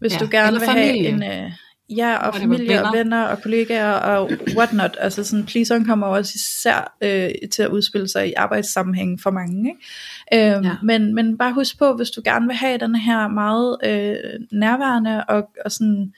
[0.00, 1.10] Hvis Ja, du gerne vil familie.
[1.10, 1.44] have en...
[1.44, 1.52] Øh,
[1.96, 2.92] ja, og familie og venner.
[2.98, 4.96] venner og kollegaer og whatnot.
[5.00, 9.70] Altså sådan, pleaseren kommer også især øh, til at udspille sig i arbejdssammenhæng for mange.
[9.70, 10.54] Ikke?
[10.56, 10.70] Øhm, Ja.
[10.82, 15.24] men, men bare husk på, hvis du gerne vil have den her meget øh, nærværende
[15.24, 16.12] og, og sådan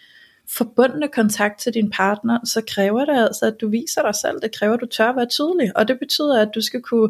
[0.49, 4.41] forbundne kontakt til din partner, så kræver det altså, at du viser dig selv.
[4.43, 5.77] Det kræver, at du tør at være tydelig.
[5.77, 7.09] Og det betyder, at du skal kunne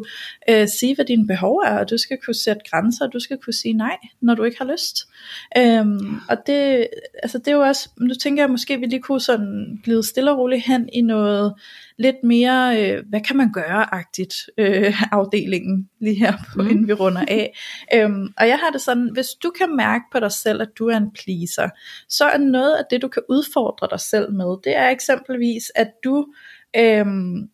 [0.49, 3.37] øh, sige, hvad dine behov er, og du skal kunne sætte grænser, og du skal
[3.37, 4.97] kunne sige nej, når du ikke har lyst.
[5.57, 6.87] Øhm, og det,
[7.23, 10.03] altså det er jo også, nu tænker jeg måske, at vi lige kunne sådan glide
[10.03, 11.53] stille og roligt hen i noget
[11.97, 16.69] lidt mere, øh, hvad kan man gøre-agtigt øh, afdelingen lige her, på, mm.
[16.69, 17.57] Inden vi runder af.
[17.93, 20.87] Øhm, og jeg har det sådan, hvis du kan mærke på dig selv, at du
[20.87, 21.69] er en pleaser,
[22.09, 25.91] så er noget af det, du kan udfordre dig selv med, det er eksempelvis, at
[26.03, 26.25] du
[26.77, 27.49] øhm,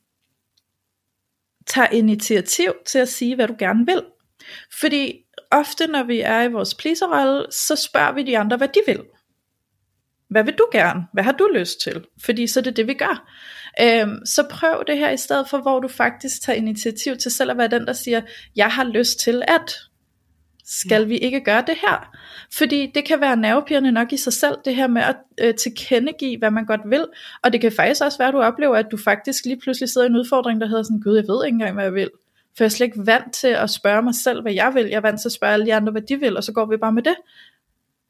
[1.67, 4.03] tager initiativ til at sige, hvad du gerne vil.
[4.79, 5.13] Fordi
[5.51, 9.01] ofte, når vi er i vores pleaserrolle, så spørger vi de andre, hvad de vil.
[10.29, 11.03] Hvad vil du gerne?
[11.13, 12.05] Hvad har du lyst til?
[12.25, 13.29] Fordi så er det det, vi gør.
[13.81, 17.51] Øhm, så prøv det her i stedet for, hvor du faktisk tager initiativ til selv
[17.51, 18.21] at være den, der siger,
[18.55, 19.75] jeg har lyst til at,
[20.71, 22.17] skal vi ikke gøre det her?
[22.53, 26.37] Fordi det kan være nervepirrende nok i sig selv, det her med at øh, tilkendegive,
[26.37, 27.05] hvad man godt vil.
[27.43, 30.07] Og det kan faktisk også være, at du oplever, at du faktisk lige pludselig sidder
[30.07, 32.09] i en udfordring, der hedder sådan, gud, jeg ved ikke engang, hvad jeg vil.
[32.57, 34.85] For jeg er slet ikke vant til at spørge mig selv, hvad jeg vil.
[34.85, 36.65] Jeg er vant til at spørge alle de andre, hvad de vil, og så går
[36.65, 37.15] vi bare med det.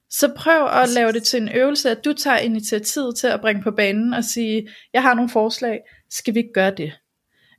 [0.09, 3.63] Så prøv at lave det til en øvelse, at du tager initiativet til at bringe
[3.63, 6.93] på banen og sige, jeg har nogle forslag, skal vi ikke gøre det?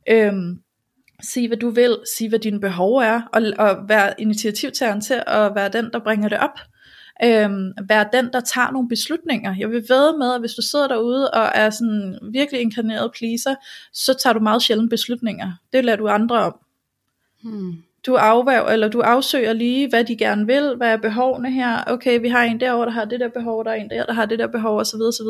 [0.08, 0.58] Øhm,
[1.22, 5.54] sig hvad du vil, sig hvad dine behov er, og, og vær initiativtageren til at
[5.54, 6.58] være den, der bringer det op.
[7.24, 9.54] Øhm, vær den, der tager nogle beslutninger.
[9.58, 13.54] Jeg vil ved med, at hvis du sidder derude og er sådan virkelig inkarneret pleaser,
[13.92, 15.52] så tager du meget sjældent beslutninger.
[15.72, 16.58] Det lader du andre om.
[17.42, 17.72] Hmm.
[18.06, 22.20] Du afvær, eller du afsøger lige, hvad de gerne vil, hvad er behovene her, okay,
[22.20, 24.26] vi har en derovre, der har det der behov, der er en der, der har
[24.26, 25.00] det der behov, osv.
[25.00, 25.26] osv.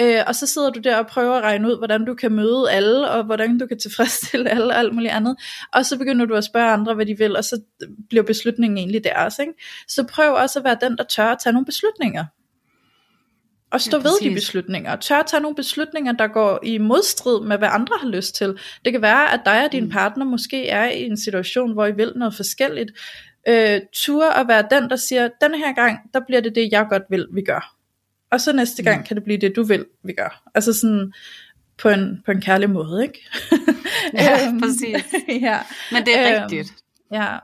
[0.00, 2.70] Øh, og så sidder du der og prøver at regne ud, hvordan du kan møde
[2.70, 5.36] alle, og hvordan du kan tilfredsstille alle, og alt muligt andet.
[5.72, 7.60] Og så begynder du at spørge andre, hvad de vil, og så
[8.08, 9.38] bliver beslutningen egentlig deres.
[9.38, 9.52] Ikke?
[9.88, 12.24] Så prøv også at være den, der tør at tage nogle beslutninger.
[13.72, 14.96] Og stå Ja, ved de beslutninger.
[14.96, 18.58] Tør at tage nogle beslutninger, der går i modstrid med, hvad andre har lyst til.
[18.84, 19.90] Det kan være, at dig og din Mm.
[19.90, 22.90] partner måske er i en situation, hvor I vil noget forskelligt.
[23.48, 26.86] Øh, tur at være den, der siger, den her gang, der bliver det det, jeg
[26.90, 27.81] godt vil, vi gør.
[28.32, 29.04] Og så næste gang Mm.
[29.06, 30.42] kan det blive det, du vil, vi gør.
[30.54, 31.12] Altså sådan
[31.78, 33.28] på en, på en kærlig måde, ikke?
[34.14, 35.04] Ja, Øhm, præcis.
[35.48, 35.58] ja.
[35.92, 36.74] Men det er Øhm, rigtigt.
[37.12, 37.22] Ja.
[37.22, 37.38] Ja.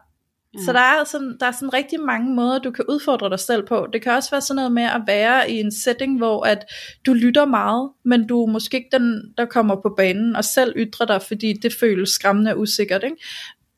[0.64, 3.66] Så der er, sådan, der er sådan rigtig mange måder, du kan udfordre dig selv
[3.66, 3.86] på.
[3.92, 6.64] Det kan også være sådan noget med at være i en setting, hvor at
[7.06, 10.72] du lytter meget, men du er måske ikke den, der kommer på banen og selv
[10.76, 13.04] ytrer dig, fordi det føles skræmmende og usikkert.
[13.04, 13.16] Ikke?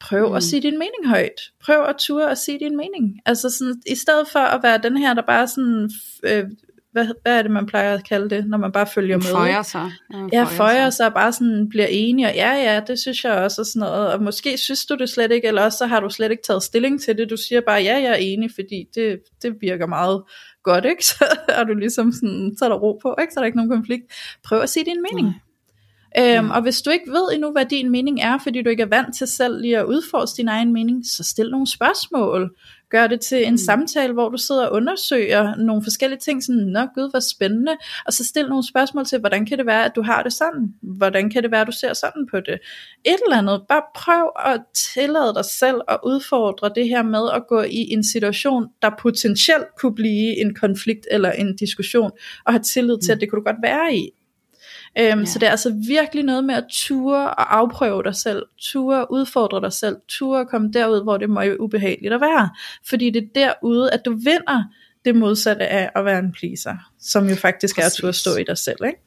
[0.00, 0.34] Prøv mm.
[0.34, 1.40] at sige din mening højt.
[1.64, 3.20] Prøv at ture og sige din mening.
[3.26, 5.90] Altså sådan, i stedet for at være den her, der bare sådan
[6.22, 6.44] øh,
[6.92, 9.24] hvad, hvad er det, man plejer at kalde det, når man bare følger med?
[9.24, 9.92] Føjer sig.
[10.32, 13.62] Ja, føjer sig og bare sådan bliver enige, og ja, ja, det synes jeg også,
[13.62, 16.10] og sådan noget, og måske synes du det slet ikke, eller også så har du
[16.10, 19.20] slet ikke taget stilling til det, du siger bare, ja, jeg er enig, fordi det,
[19.42, 20.22] det virker meget
[20.62, 21.04] godt, ikke?
[21.10, 23.32] Så er du ligesom sådan, så er der ro på, ikke?
[23.32, 24.04] Så er der ikke nogen konflikt.
[24.44, 25.26] Prøv at sige din mening.
[25.26, 25.49] Mm.
[26.18, 26.54] Øhm, ja.
[26.54, 29.16] Og hvis du ikke ved endnu, hvad din mening er, fordi du ikke er vant
[29.16, 32.56] til selv lige at udforske din egen mening, så stil nogle spørgsmål.
[32.90, 33.58] Gør det til en mm.
[33.58, 38.12] samtale, hvor du sidder og undersøger nogle forskellige ting, sådan, nå gud, hvor spændende, og
[38.12, 40.74] så stil nogle spørgsmål til, hvordan kan det være, at du har det sådan?
[40.82, 42.58] Hvordan kan det være, at du ser sådan på det?
[43.04, 44.60] Et eller andet, bare prøv at
[44.94, 49.66] tillade dig selv at udfordre det her med at gå i en situation, der potentielt
[49.78, 52.10] kunne blive en konflikt eller en diskussion,
[52.46, 53.16] og have tillid til, mm.
[53.16, 54.10] at det kunne du godt være i.
[54.98, 55.24] Øhm, ja.
[55.24, 59.12] Så det er altså virkelig noget med at ture og afprøve dig selv, ture og
[59.12, 62.50] udfordre dig selv, ture og komme derud, hvor det må jo ubehageligt at være.
[62.88, 64.64] Fordi det er derude, at du vinder
[65.04, 67.84] det modsatte af at være en pleaser, som jo faktisk Præcis.
[67.84, 68.78] er at ture stå i dig selv.
[68.86, 68.98] Ikke?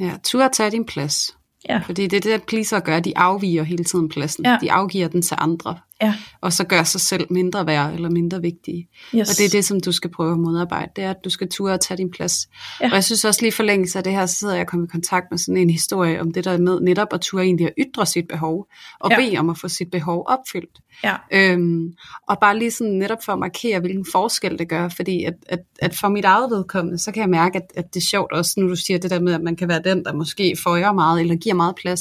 [0.00, 1.36] Ja, ture at tage din plads.
[1.68, 1.82] Ja.
[1.86, 4.44] Fordi det er det, pleaser gør, de afviger hele tiden pladsen.
[4.44, 4.58] Ja.
[4.60, 6.14] De afgiver den til andre ja.
[6.40, 8.88] og så gør sig selv mindre værd eller mindre vigtige.
[9.14, 9.30] Yes.
[9.30, 11.48] Og det er det, som du skal prøve at modarbejde, det er, at du skal
[11.48, 12.48] ture og tage din plads.
[12.80, 12.86] Ja.
[12.86, 14.90] Og jeg synes også lige forlængelse af det her, så sidder jeg og kommer i
[14.90, 18.06] kontakt med sådan en historie om det der med netop at ture egentlig at ytre
[18.06, 18.66] sit behov,
[19.00, 19.16] og ja.
[19.16, 20.80] bede om at få sit behov opfyldt.
[21.04, 21.16] Ja.
[21.32, 21.92] Øhm,
[22.28, 25.58] og bare lige sådan netop for at markere, hvilken forskel det gør, fordi at, at,
[25.78, 28.54] at for mit eget vedkommende, så kan jeg mærke, at, at det er sjovt også,
[28.56, 31.20] nu du siger det der med, at man kan være den, der måske føjer meget,
[31.20, 32.00] eller giver meget plads.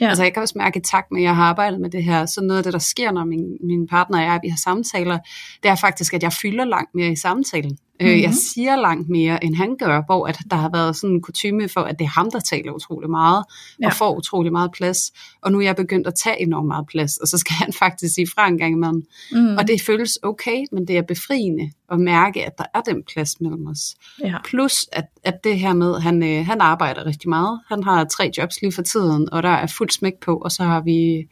[0.00, 0.08] Ja.
[0.08, 2.26] Altså jeg kan også mærke, at tak med, at jeg har arbejdet med det her,
[2.26, 5.18] så noget af det, der sker, når min, min partner og jeg, vi har samtaler,
[5.62, 7.78] det er faktisk, at jeg fylder langt mere i samtalen.
[8.00, 8.20] Mm-hmm.
[8.20, 8.36] Jeg mhm.
[8.54, 11.80] siger langt mere, end han gør, hvor at der har været sådan en kutume for,
[11.80, 13.44] at det er ham, der taler utrolig meget,
[13.82, 13.86] ja.
[13.86, 14.98] og får utrolig meget plads.
[15.42, 18.14] Og nu er jeg begyndt at tage enormt meget plads, og så skal han faktisk
[18.14, 19.02] sige fra en gang imellem.
[19.32, 19.56] Mm.
[19.56, 23.40] Og det føles okay, men det er befriende at mærke, at der er den plads
[23.40, 23.94] mellem os.
[24.24, 24.36] Ja.
[24.44, 27.60] Plus, at, at det her med, han, øh, han arbejder rigtig meget.
[27.68, 30.62] Han har tre jobs lige for tiden, og der er fuld smæk på, og så
[30.62, 31.26] har vi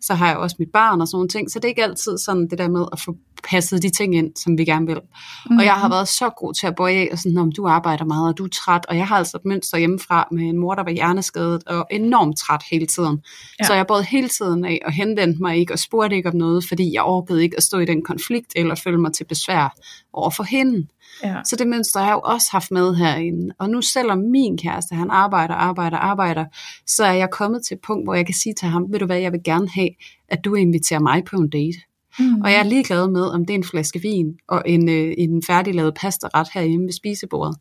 [0.00, 1.50] så har jeg også mit barn og sådan nogle ting.
[1.50, 3.16] Så det er ikke altid sådan det der med at få
[3.50, 4.96] passet de ting ind, som vi gerne vil.
[4.96, 5.58] Mm-hmm.
[5.58, 8.04] Og jeg har været så god til at bøje af, og sådan, om du arbejder
[8.04, 10.74] meget, og du er træt, og jeg har altså et mønster hjemmefra med en mor,
[10.74, 13.20] der var hjerneskadet, og enormt træt hele tiden.
[13.60, 13.64] Ja.
[13.64, 16.64] Så jeg både hele tiden af og henvendte mig ikke, og spurgte ikke om noget,
[16.68, 19.74] fordi jeg orkede ikke at stå i den konflikt, eller føle mig til besvær
[20.12, 20.86] over for hende.
[21.24, 21.36] Ja.
[21.44, 23.54] Så det mønster har jeg jo også haft med herinde.
[23.58, 26.44] Og nu selvom min kæreste, han arbejder, arbejder, arbejder,
[26.86, 29.06] så er jeg kommet til et punkt, hvor jeg kan sige til ham, ved du
[29.06, 29.88] hvad, jeg vil gerne have,
[30.28, 31.78] at du inviterer mig på en date.
[32.18, 32.40] Mm.
[32.40, 35.42] Og jeg er ligeglad med, om det er en flaske vin og en, øh, en
[35.42, 37.56] færdiglavet pastaret herhjemme ved spisebordet.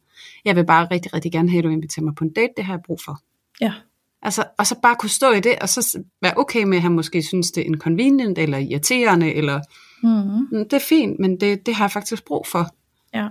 [0.46, 2.54] Jeg vil bare rigtig, rigtig gerne have, at du inviterer mig på en date.
[2.58, 3.20] Det har jeg brug for.
[3.62, 3.74] Ja.
[4.22, 6.92] Altså, og så bare kunne stå i det, og så være okay med, at han
[6.92, 9.62] måske synes, det er inconvenient, eller irriterende, eller
[10.04, 10.48] mm.
[10.64, 12.68] det er fint, men det, det har jeg faktisk brug for.
[13.14, 13.28] Ja.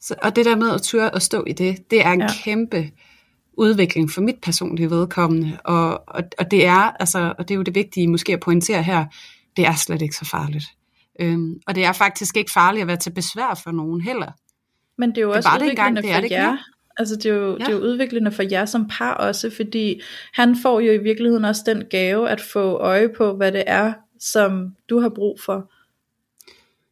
[0.00, 2.28] Så, og det der med at turde at stå i det, det er en ja.
[2.44, 2.90] kæmpe
[3.52, 5.58] udvikling for mit personlige vedkommende.
[5.64, 8.82] Og, og, og, det er, altså, og det er jo det vigtige måske at pointere
[8.82, 9.04] her,
[9.56, 10.64] det er slet ikke så farligt.
[11.20, 14.32] Øhm, og det er faktisk ikke farligt at være til besvær for nogen heller.
[14.98, 16.56] Men det er jo også det udviklende det engang, det for jer.
[16.98, 17.64] Altså det er, jo, ja.
[17.64, 20.00] det er jo udviklende for jer som par også, fordi
[20.32, 23.92] han får jo i virkeligheden også den gave at få øje på, hvad det er,
[24.20, 25.72] som du har brug for.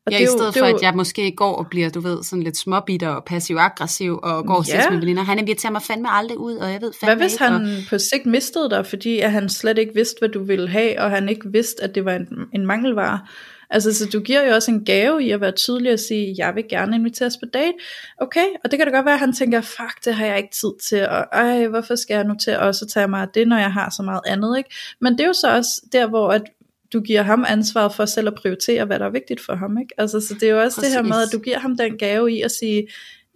[0.06, 0.76] Og ja, det i stedet jo, for, jo...
[0.76, 4.54] at jeg måske går og bliver, du ved, sådan lidt småbitter og passiv-aggressiv, og går
[4.54, 4.90] og ja.
[4.90, 5.22] med veninder.
[5.22, 7.68] Han inviterer mig fandme aldrig ud, og jeg ved fandme Hvad hvis ikke, han og...
[7.90, 11.10] på sigt mistede dig, fordi at han slet ikke vidste, hvad du ville have, og
[11.10, 13.20] han ikke vidste, at det var en, en mangelvare?
[13.70, 16.54] Altså, så du giver jo også en gave i at være tydelig og sige, jeg
[16.54, 17.72] vil gerne inviteres på date.
[18.18, 20.52] Okay, og det kan da godt være, at han tænker, fuck, det har jeg ikke
[20.52, 23.58] tid til, og ej, hvorfor skal jeg nu til også tage mig af det, når
[23.58, 24.70] jeg har så meget andet, ikke?
[25.00, 26.42] Men det er jo så også der, hvor at
[26.94, 29.78] du giver ham ansvar for selv at prioritere, hvad der er vigtigt for ham.
[29.78, 29.94] Ikke?
[29.98, 30.94] Altså, så det er jo også Præcis.
[30.94, 32.88] det her med, at du giver ham den gave i at sige,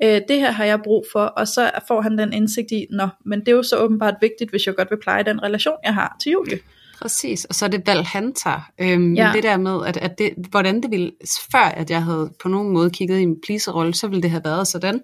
[0.02, 3.08] øh, det her har jeg brug for, og så får han den indsigt i, nå,
[3.24, 5.94] men det er jo så åbenbart vigtigt, hvis jeg godt vil pleje den relation, jeg
[5.94, 6.58] har til Julie.
[7.00, 8.70] Præcis, og så er det valg, han tager.
[8.80, 9.30] Øhm, ja.
[9.34, 11.12] Det der med, at, at det, hvordan det ville,
[11.52, 14.44] før at jeg havde på nogen måde kigget i en pleaser-rolle, så ville det have
[14.44, 15.00] været sådan,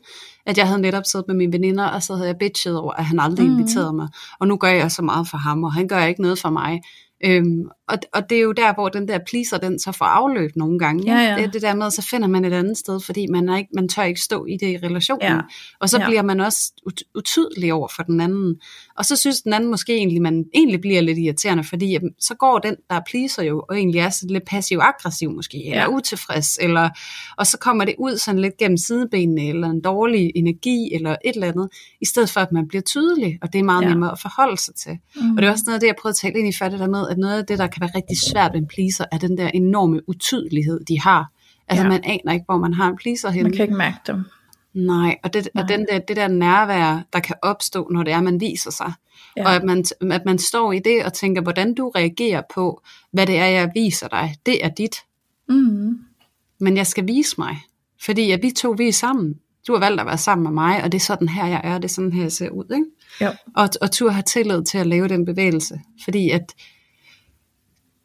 [0.47, 3.05] at jeg havde netop siddet med mine veninder, og så havde jeg bitchet over, at
[3.05, 3.53] han aldrig mm.
[3.53, 4.09] inviterede mig.
[4.41, 6.81] Og nu gør jeg så meget for ham, og han gør ikke noget for mig.
[7.27, 10.51] Øhm, og, og det er jo der, hvor den der pleaser, den så får afløb
[10.57, 11.03] nogle gange.
[11.17, 11.43] Ja, ja.
[11.43, 13.89] Det, det der med, så finder man et andet sted, fordi man, er ikke, man
[13.89, 15.23] tør ikke stå i det i relationen.
[15.33, 15.41] Ja.
[15.81, 16.07] Og så Ja.
[16.07, 18.61] bliver man også ut- utydelig over for den anden.
[18.99, 22.35] Og så synes den anden måske egentlig, man egentlig bliver lidt irriterende, fordi jamen, så
[22.35, 25.89] går den, der er pleaser jo, og egentlig er sådan lidt passiv-aggressiv måske, eller Ja.
[25.89, 26.91] utilfreds, eller,
[27.37, 31.35] og så kommer det ud sådan lidt gennem sidebenene, eller en dårlig energi, eller et
[31.35, 31.69] eller andet,
[32.01, 33.89] i stedet for at man bliver tydelig, og det er meget Ja.
[33.89, 34.99] nemmere at forholde sig til.
[35.17, 35.31] Mm.
[35.31, 36.79] Og det er også noget af det, jeg prøvede at tale ind i før, det
[36.79, 39.19] der med, at noget af det, der kan være rigtig svært ved en pleaser, er
[39.19, 41.31] den der enorme utydelighed, de har.
[41.69, 41.89] Altså ja.
[41.89, 43.49] man aner ikke, hvor man har en pleaser henne.
[43.49, 44.25] Man kan ikke mærke dem.
[44.75, 45.63] Nej, og, det, Nej.
[45.63, 48.93] og den der, det der nærvær, der kan opstå, når det er, man viser sig.
[49.37, 49.43] Ja.
[49.43, 49.49] Ja.
[49.49, 53.27] Og at man, at man står i det og tænker, hvordan du reagerer på, hvad
[53.27, 54.97] det er, jeg viser dig, det er dit.
[55.49, 55.99] Mm.
[56.61, 57.57] Men jeg skal vise mig,
[58.05, 59.35] fordi at vi to, vi er sammen.
[59.67, 61.79] Du har valgt at være sammen med mig, og det er sådan her, jeg er,
[61.79, 62.65] det er sådan her, jeg ser ud.
[62.75, 62.87] Ikke?
[63.21, 63.31] Jo.
[63.57, 66.55] Og, og tur har tillid til at lave den bevægelse, fordi at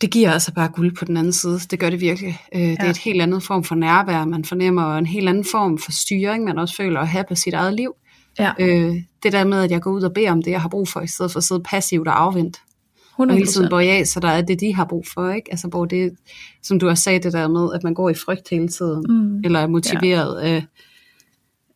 [0.02, 1.60] det giver altså bare guld på den anden side.
[1.72, 2.40] Det gør det virkelig.
[2.56, 2.76] Øh, Det Ja.
[2.86, 5.92] er et helt andet form for nærvær, man fornemmer, og en helt anden form for
[5.92, 7.94] styring, man også føler at have på sit eget liv.
[8.40, 10.70] Ja, Øh, det der med, at jeg går ud og beder om det, jeg har
[10.70, 12.60] brug for, i stedet for at sidde passivt og afvente.
[13.18, 13.70] Og hele tiden 100%.
[13.70, 15.30] bøje af, så der er det, de har brug for.
[15.32, 15.52] Ikke?
[15.52, 16.12] Altså, hvor det,
[16.64, 19.42] som du også sagde, det der med, at man går i frygt hele tiden, Mm.
[19.44, 20.66] eller er motiveret af,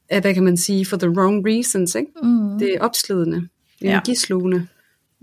[0.09, 1.95] af, hvad kan man sige, for the wrong reasons.
[1.95, 2.11] Ikke?
[2.23, 2.59] Mm.
[2.59, 3.47] Det er opslidende,
[3.81, 3.99] Ja.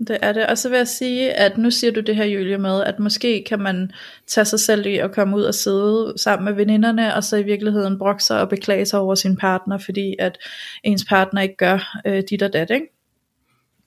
[0.07, 0.47] Det er det.
[0.47, 3.43] Og så vil jeg sige, at nu siger du det her, Julie, med, at måske
[3.47, 3.91] kan man
[4.27, 7.43] tage sig selv i at komme ud og sidde sammen med veninderne, og så i
[7.43, 10.37] virkeligheden brokke sig og beklage sig over sin partner, fordi at
[10.83, 12.87] ens partner ikke gør øh, dit og dat, ikke?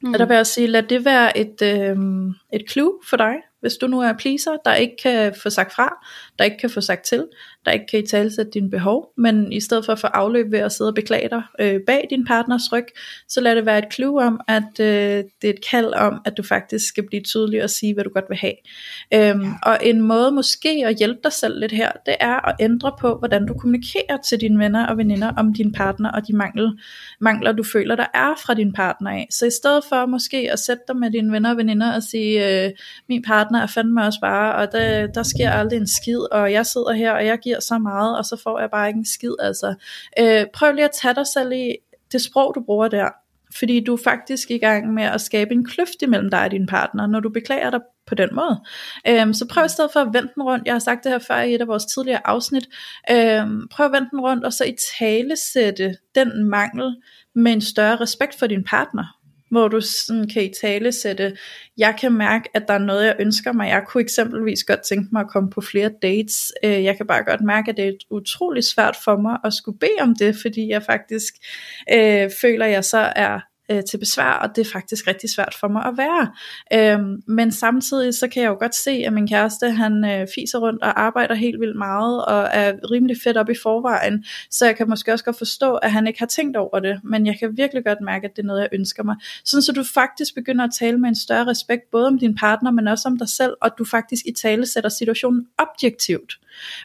[0.03, 0.13] Mm.
[0.13, 1.97] Og der vil jeg sige, lad det være et, øh,
[2.53, 3.35] et clue for dig,
[3.65, 5.95] hvis du nu er pleaser, der ikke kan få sagt fra,
[6.39, 7.25] der ikke kan få sagt til,
[7.65, 10.59] der ikke kan i talsætte dine behov, men i stedet for at få afløb ved
[10.59, 12.87] at sidde og beklage dig øh, bag din partners ryg,
[13.29, 16.37] så lad det være et clue om, at øh, det er et kald om, at
[16.37, 18.55] du faktisk skal blive tydelig og sige, hvad du godt vil have.
[19.15, 19.53] Øhm, ja.
[19.63, 23.19] Og en måde måske at hjælpe dig selv lidt her, det er at ændre på,
[23.19, 26.71] hvordan du kommunikerer til dine venner og veninder om din partner og de mangel,
[27.21, 29.27] mangler, du føler, der er fra din partner af.
[29.31, 32.65] Så i stedet for måske at sætte dig med dine venner og veninder og sige,
[32.65, 32.71] øh,
[33.09, 36.67] min partner er fandme også bare, og der, der sker aldrig en skid, og jeg
[36.67, 39.35] sidder her, og jeg giver så meget, og så får jeg bare ikke en skid.
[39.41, 39.75] Altså.
[40.19, 41.77] Øh, prøv lige at tage dig selv i
[42.13, 43.09] det sprog, du bruger der.
[43.59, 46.67] Fordi du er faktisk i gang med at skabe en kløft imellem dig og din
[46.67, 48.61] partner, når du beklager dig på den måde.
[49.09, 50.67] Øhm, så prøv i stedet for at vende den rundt.
[50.67, 52.69] Jeg har sagt det her før i et af vores tidligere afsnit.
[53.11, 56.97] Øhm, prøv at vende den rundt, og så i tale sætte den mangel
[57.35, 59.24] med en større respekt for din partner
[59.55, 61.37] hvor du sådan kan i tale sætte,
[61.79, 63.69] jeg kan mærke, at der er noget, jeg ønsker mig.
[63.69, 66.53] Jeg kunne eksempelvis godt tænke mig at komme på flere dates.
[66.65, 69.79] Øh, jeg kan bare godt mærke, at det er utrolig svært for mig at skulle
[69.79, 71.35] bede om det, fordi jeg faktisk
[71.93, 73.41] øh, føler, at jeg så er
[73.71, 76.33] øh, til besvær, og det er faktisk rigtig svært for mig at være.
[76.73, 80.59] Øhm, men samtidig så kan jeg jo godt se, at min kæreste, han øh, fiser
[80.59, 84.77] rundt og arbejder helt vildt meget, og er rimelig fedt op i forvejen, så jeg
[84.77, 87.57] kan måske også godt forstå, at han ikke har tænkt over det, men jeg kan
[87.57, 89.17] virkelig godt mærke, at det er noget, jeg ønsker mig.
[89.45, 92.71] Sådan så du faktisk begynder at tale med en større respekt, både om din partner,
[92.71, 96.39] men også om dig selv, og du faktisk i tale sætter situationen objektivt.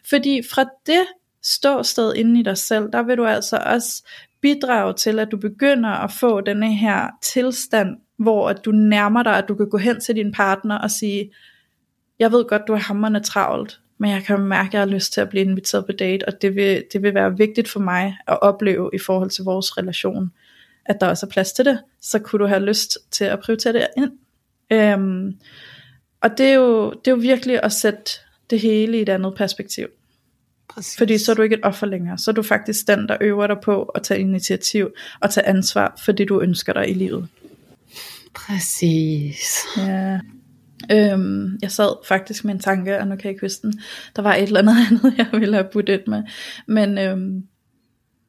[0.09, 1.05] Fordi fra det
[1.43, 4.03] ståsted inde i dig selv, der vil du altså også
[4.41, 9.37] bidrage til, at du begynder at få denne her tilstand, hvor at du nærmer dig,
[9.37, 11.31] at du kan gå hen til din partner og sige,
[12.19, 15.13] jeg ved godt, du er hammerne travlt, men jeg kan mærke, at jeg har lyst
[15.13, 18.17] til at blive inviteret på date, og det vil, det vil være vigtigt for mig
[18.27, 20.31] at opleve i forhold til vores relation,
[20.85, 23.73] at der også er plads til det, så kunne du have lyst til at prioritere
[23.73, 24.11] det ind.
[24.71, 25.37] Øhm,
[26.21, 28.11] og det er, jo, det er jo virkelig at sætte
[28.49, 29.87] det hele i et andet perspektiv.
[30.69, 30.97] Præcis.
[30.97, 32.17] Fordi så er du ikke et offer længere.
[32.17, 34.89] Så er du faktisk den, der øver dig på at tage initiativ
[35.19, 37.27] og tage ansvar for det, du ønsker dig i livet.
[38.33, 39.65] Præcis.
[39.77, 40.19] Ja.
[40.91, 43.81] Øhm, jeg sad faktisk med en tanke, og nu kan jeg ikke huske den.
[44.15, 46.23] Der var et eller andet andet, jeg ville have budt ind med.
[46.67, 47.43] Men øhm,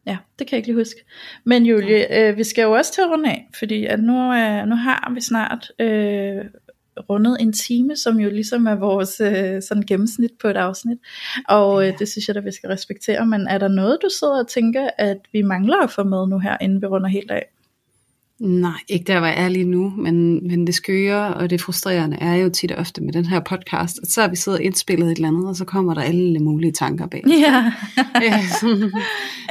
[0.07, 1.05] ja, det kan jeg ikke lige huske.
[1.45, 4.67] Men Julie, øh, vi skal jo også til at runde af, fordi at nu, øh,
[4.67, 6.45] nu har vi snart øh,
[7.11, 10.99] rundet en time, som jo ligesom er vores øh, sådan gennemsnit på et afsnit.
[11.49, 13.27] Og øh, det synes jeg da, vi skal respektere.
[13.27, 16.39] Men er der noget, du sidder og tænker, at vi mangler at få med nu
[16.39, 17.47] her, inden vi runder helt af?
[18.41, 22.17] Nej, ikke der, hvor jeg er lige nu, men, men det skøre og det frustrerende
[22.21, 24.65] er jo tit og ofte med den her podcast, at så har vi siddet og
[24.65, 27.23] indspillet et eller andet, og så kommer der alle mulige tanker bag.
[27.27, 27.73] Ja.
[28.23, 28.93] ja, sådan,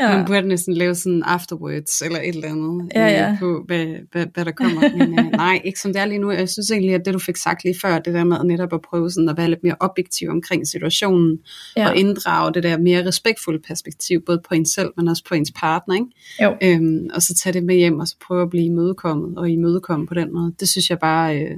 [0.01, 0.17] Ja.
[0.17, 3.31] Man burde næsten lave sådan afterwards eller et eller andet Ja, ja.
[3.31, 4.81] øh, på, hvad, hvad, hvad der kommer.
[4.97, 6.31] Men øh, nej, ikke som det er lige nu.
[6.31, 8.79] Jeg synes egentlig, at det du fik sagt lige før, det der med netop at
[8.89, 11.37] prøve sådan at være lidt mere objektiv omkring situationen,
[11.77, 11.89] Ja.
[11.89, 15.51] og inddrage det der mere respektfulde perspektiv, både på ens selv, men også på ens
[15.55, 15.95] partner.
[15.95, 16.07] Ikke?
[16.43, 16.55] Jo.
[16.63, 20.07] Øhm, og så tage det med hjem, og så prøve at blive imødekommet, og imødekomme
[20.07, 20.53] på den måde.
[20.59, 21.57] Det synes jeg bare, øh,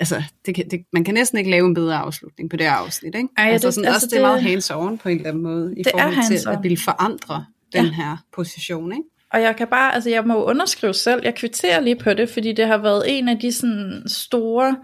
[0.00, 3.14] altså, det kan, det, man kan næsten ikke lave en bedre afslutning på det afsnit,
[3.14, 3.28] ikke?
[3.38, 5.42] Ej, altså, det- sådan, altså, også det er meget det- hands-on på en eller anden
[5.42, 7.90] måde, i Det er forhold til at ville forandre den Ja.
[7.92, 9.04] her position, ikke?
[9.32, 12.52] Og jeg kan bare, altså jeg må underskrive selv, jeg kvitterer lige på det, fordi
[12.52, 14.76] det har været en af de sådan store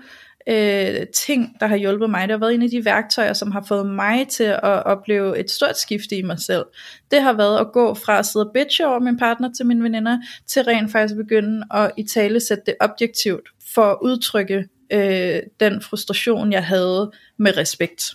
[0.46, 2.22] øh, ting, der har hjulpet mig.
[2.22, 5.50] Det har været en af de værktøjer, som har fået mig til at opleve et
[5.50, 6.64] stort skifte i mig selv.
[7.10, 9.82] Det har været at gå fra at sidde og bitche over min partner til mine
[9.82, 14.68] veninder, til rent faktisk at begynde at i tale sætte det objektivt, for at udtrykke
[14.92, 18.14] øh, den frustration, jeg havde med respekt.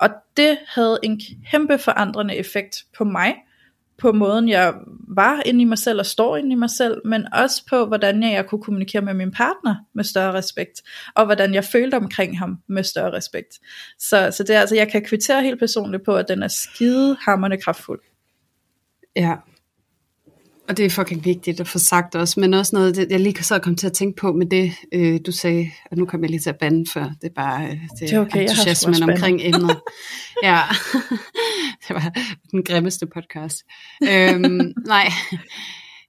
[0.00, 3.34] Og det havde en kæmpe forandrende effekt på mig,
[3.98, 4.74] på måden jeg
[5.08, 8.22] var inde i mig selv og står inde i mig selv, men også på hvordan
[8.22, 10.82] jeg, jeg kunne kommunikere med min partner med større respekt,
[11.14, 13.54] og hvordan jeg følte omkring ham med større respekt.
[13.98, 17.16] Så, så det er altså, jeg kan kvittere helt personligt på, at den er skide
[17.20, 18.00] hammerne kraftfuld.
[19.16, 19.36] Ja.
[20.68, 23.58] Og det er fucking vigtigt at få sagt også, men også noget, jeg lige så
[23.58, 26.40] kom til at tænke på med det, øh, du sagde, og nu kommer jeg lige
[26.40, 29.76] til at bande, for det er bare øh, det, Det er okay, entusiasmen omkring emnet.
[30.42, 30.60] ja,
[31.88, 32.12] det var
[32.50, 33.64] den grimmeste podcast.
[34.02, 35.08] øhm, nej,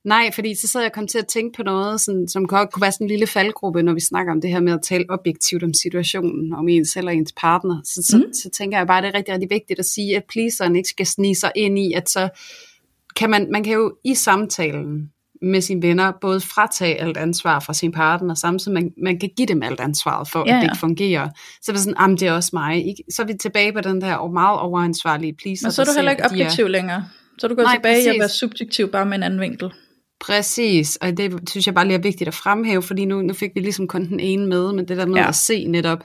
[0.05, 2.71] nej, fordi så sad jeg og kom til at tænke på noget, sådan, som godt
[2.71, 5.05] kunne være sådan en lille faldgruppe, når vi snakker om det her med at tale
[5.09, 7.81] objektivt om situationen, om ens eller ens partner.
[7.83, 8.33] Så, så, mm.
[8.33, 10.89] så tænker jeg bare, at det er rigtig, rigtig vigtigt at sige, at pleaseren ikke
[10.89, 12.29] skal snige sig ind i, at så
[13.17, 15.09] kan man, man kan jo i samtalen
[15.41, 19.45] med sine venner både fratage alt ansvar fra sin partner, samtidig man, man kan give
[19.45, 20.71] dem alt ansvaret for, Ja, at det ja.
[20.71, 21.29] ikke fungerer.
[21.61, 22.87] Så er det sådan, jamen det er også mig.
[22.87, 23.03] Ikke?
[23.13, 25.67] Så er vi tilbage på den der meget overansvarlige pleaser.
[25.67, 27.05] Men så er du heller ikke de er- objektiv længere.
[27.37, 28.19] Så er du gået Nej, tilbage i at præcis.
[28.19, 29.71] være subjektiv, bare med en anden vinkel.
[30.19, 33.51] Præcis, og det synes jeg bare lige er vigtigt at fremhæve, fordi nu, nu fik
[33.55, 35.27] vi ligesom kun den ene med, men det der med Ja.
[35.27, 35.99] at se netop,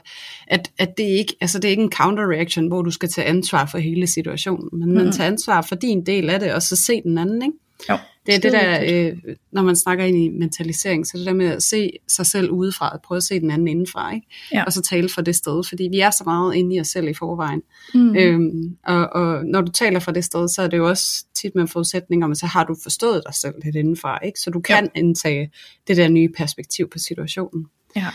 [0.47, 3.65] at, at det, ikke, altså det er ikke en counter-reaction, hvor du skal tage ansvar
[3.65, 4.95] for hele situationen, men mm.
[4.95, 7.57] Man tager ansvar for din del af det, og så se den anden, ikke?
[7.89, 11.33] Jo, Det er det der, øh, når man snakker ind i mentalisering, så det der
[11.33, 14.27] med at se sig selv udefra, at prøve at se den anden indenfra, ikke?
[14.53, 14.63] Ja.
[14.63, 17.07] og så tale fra det sted, fordi vi er så meget inde i os selv
[17.07, 17.61] i forvejen.
[17.93, 18.15] Mm.
[18.17, 21.55] Øhm, og, og når du taler fra det sted, så er det jo også tit
[21.55, 24.39] med en forudsætning om, at så har du forstået dig selv lidt indenfra, ikke?
[24.39, 24.99] så du kan ja.
[24.99, 25.51] indtage
[25.87, 27.65] det der nye perspektiv på situationen.
[27.95, 28.07] Ja.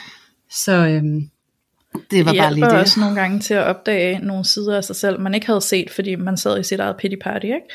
[0.51, 1.31] Så øhm,
[2.11, 2.73] det var bare lige det.
[2.73, 5.91] også nogle gange til at opdage nogle sider af sig selv, man ikke havde set,
[5.91, 7.67] fordi man sad i sit eget pity party, ikke?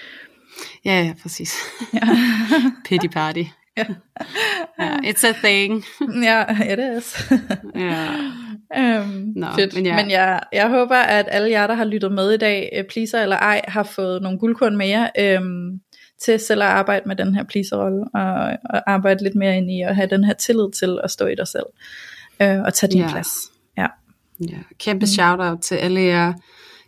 [0.86, 1.54] Ja, ja, præcis.
[1.93, 1.99] Ja.
[2.86, 3.43] Pity party.
[3.78, 3.86] Ja.
[4.80, 5.84] ja, it's a thing.
[6.30, 7.32] ja, it is.
[7.76, 8.08] ja.
[8.78, 9.76] Øhm, Nå, fedt.
[9.76, 9.95] men ja.
[9.95, 13.22] men jeg, jeg håber, at alle jer, der har lyttet med i dag, øh, pleaser
[13.24, 15.80] eller ej, har fået nogle guldkorn mere øhm,
[16.26, 19.82] til selv at arbejde med den her pleaser-rolle, og, og arbejde lidt mere ind i
[19.82, 21.66] at have den her tillid til at stå i dig selv,
[22.41, 23.10] øh, og tage din Ja.
[23.12, 23.28] plads.
[23.78, 23.88] Ja.
[24.49, 26.34] Ja, kæmpe shout-out til alle jer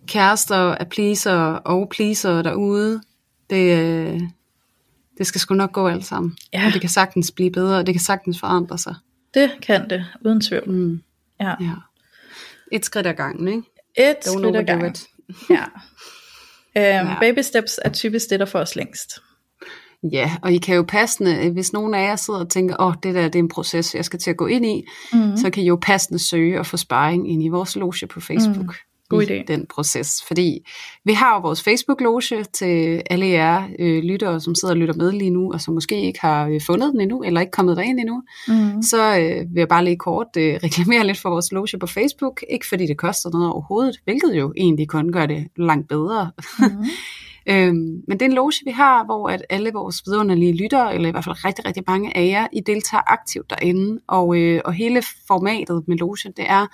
[0.07, 3.01] kærester af pleaser og pleaser derude.
[3.49, 4.21] Det, øh,
[5.17, 6.37] det skal sgu nok gå alt sammen.
[6.53, 6.65] Ja.
[6.67, 8.95] Og det kan sagtens blive bedre, og det kan sagtens forandre sig.
[9.33, 10.69] Det kan det, uden tvivl.
[10.71, 11.01] Mm.
[11.41, 11.53] Ja.
[11.61, 11.73] Ja.
[12.71, 13.61] Et skridt ad gangen, ikke?
[13.97, 14.95] Et Don't skridt ad gangen.
[15.49, 15.63] Ja.
[16.77, 17.19] Øhm, Ja.
[17.19, 19.09] Baby steps er typisk det, der får os længst.
[20.11, 22.93] Ja, og I kan jo passende, hvis nogen af jer sidder og tænker, åh, oh,
[23.03, 24.83] det der det er en proces, jeg skal til at gå ind i,
[25.13, 25.37] mm.
[25.37, 28.65] så kan I jo passende søge og få sparring ind i vores loge på Facebook.
[28.65, 28.94] Mm.
[29.09, 29.43] God i idé.
[29.47, 30.23] den proces.
[30.27, 30.65] Fordi
[31.05, 35.11] vi har jo vores Facebook-loge til alle jer øh, lyttere, som sidder og lytter med
[35.11, 37.99] lige nu, og som måske ikke har øh, fundet den endnu, eller ikke kommet derind
[37.99, 38.23] endnu.
[38.47, 38.81] Mm.
[38.81, 42.43] Så øh, vil jeg bare lige kort øh, reklamere lidt for vores loge på Facebook.
[42.49, 46.31] Ikke fordi det koster noget overhovedet, hvilket jo egentlig kun gør det langt bedre.
[46.59, 46.65] Mm.
[47.49, 51.07] Øhm, men det er en loge, vi har, hvor at alle vores vidunderlige lyttere, eller
[51.07, 53.99] i hvert fald rigtig, rigtig mange af jer, I deltager aktivt derinde.
[54.07, 56.67] Og, øh, og hele formatet med logen, det er,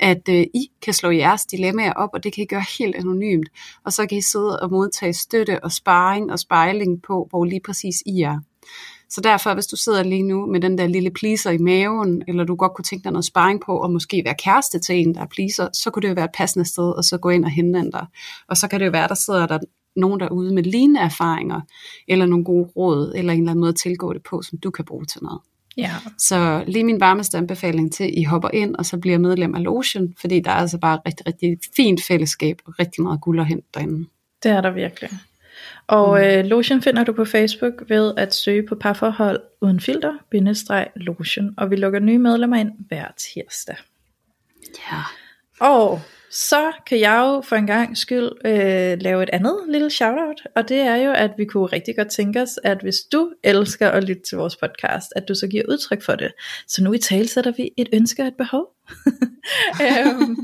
[0.00, 3.48] at øh, I kan slå jeres dilemmaer op, og det kan I gøre helt anonymt.
[3.84, 7.60] Og så kan I sidde og modtage støtte og sparring og spejling på, hvor lige
[7.64, 8.40] præcis I er.
[9.10, 12.44] Så derfor, hvis du sidder lige nu med den der lille pleaser i maven, eller
[12.44, 15.20] du godt kunne tænke dig noget sparring på, og måske være kæreste til en, der
[15.20, 17.50] er pleaser, så kunne det jo være et passende sted, og så gå ind og
[17.50, 18.06] henvende dig.
[18.48, 19.58] Og så kan det jo være, der sidder der
[19.96, 21.60] nogen derude med lignende erfaringer,
[22.08, 24.70] eller nogle gode råd, eller en eller anden måde at tilgå det på, som du
[24.70, 25.40] kan bruge til noget.
[25.76, 25.90] Ja.
[26.18, 29.62] Så lige min varmeste anbefaling til, at I hopper ind, og så bliver medlem af
[29.62, 33.40] Lotion, fordi der er altså bare et rigtig, rigtig fint fællesskab, og rigtig meget guld
[33.40, 34.08] at hente derinde.
[34.42, 35.10] Det er der virkelig.
[35.86, 36.24] Og mm.
[36.24, 41.54] øh, Lotion finder du på Facebook ved at søge på parforhold uden filter, bindestreg Lotion.
[41.56, 43.76] Og vi lukker nye medlemmer ind hver tirsdag.
[44.92, 45.02] Ja.
[45.60, 50.46] Og så kan jeg jo for en gang skyld øh, lave et andet lille shoutout,
[50.56, 53.90] og det er jo, at vi kunne rigtig godt tænke os, at hvis du elsker
[53.90, 56.32] at lytte til vores podcast, at du så giver udtryk for det.
[56.68, 58.77] Så nu i tale sætter vi et ønske og et behov.
[59.84, 60.36] øhm,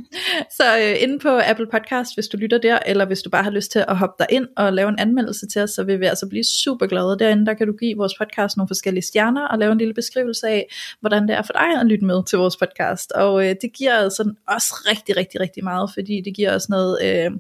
[0.57, 3.51] så øh, inde på Apple Podcast, hvis du lytter der, eller hvis du bare har
[3.51, 6.07] lyst til at hoppe dig ind og lave en anmeldelse til os, så vil vi
[6.07, 7.17] altså blive super glade.
[7.19, 10.49] Derinde der kan du give vores podcast nogle forskellige stjerner, og lave en lille beskrivelse
[10.49, 13.13] af, hvordan det er for dig at lytte med til vores podcast.
[13.13, 16.99] Og øh, det giver altså også rigtig, rigtig, rigtig meget, fordi det giver os noget
[17.05, 17.31] øh,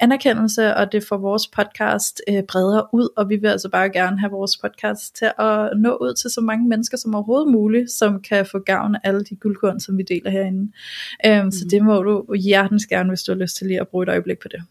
[0.00, 4.20] anerkendelse, og det får vores podcast øh, bredere ud, og vi vil altså bare gerne
[4.20, 8.20] have vores podcast til at nå ud til så mange mennesker som overhovedet muligt, som
[8.20, 10.72] kan få gavn af alle de guldkorn, som vi deler herinde.
[11.26, 11.50] Øhm, mm.
[11.50, 14.08] Så det må du hjertens gerne, hvis du har lyst til lige at bruge et
[14.08, 14.62] øjeblik på det.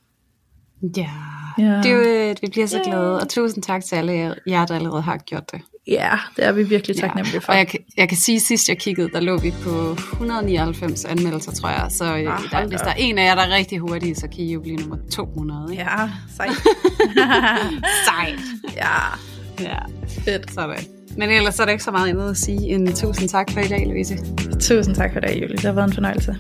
[0.98, 1.10] Ja,
[1.84, 2.84] det er jo, vi bliver så ja.
[2.84, 5.62] glade, og tusind tak til alle jer, der allerede har gjort det.
[5.88, 7.40] Ja, det er vi virkelig taknemmelige ja.
[7.40, 7.52] for.
[7.54, 7.68] Og jeg,
[7.98, 11.88] jeg kan sige, at sidst jeg kiggede, der lå vi på 199 anmeldelser, tror jeg.
[11.90, 14.40] Så ah, der, hvis der er en af jer, der er rigtig hurtig, så kan
[14.40, 15.68] I jo blive nummer 200.
[15.72, 15.84] Ikke?
[15.84, 16.52] Ja, sejt.
[18.08, 18.40] sejt.
[18.76, 18.96] Ja.
[19.60, 20.52] Ja, fedt.
[20.52, 20.99] Sådan.
[21.20, 23.68] Men ellers er der ikke så meget andet at sige end tusind tak for i
[23.68, 24.18] dag, Louise.
[24.60, 25.56] Tusind tak for i dag, Julie.
[25.56, 26.36] Det har været en fornøjelse.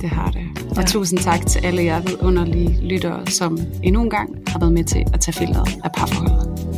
[0.00, 0.42] Det har det.
[0.70, 0.82] Og ja.
[0.82, 5.04] tusind tak til alle jer vidunderlige lyttere, som endnu en gang har været med til
[5.14, 6.77] at tage filteret af parforholdet.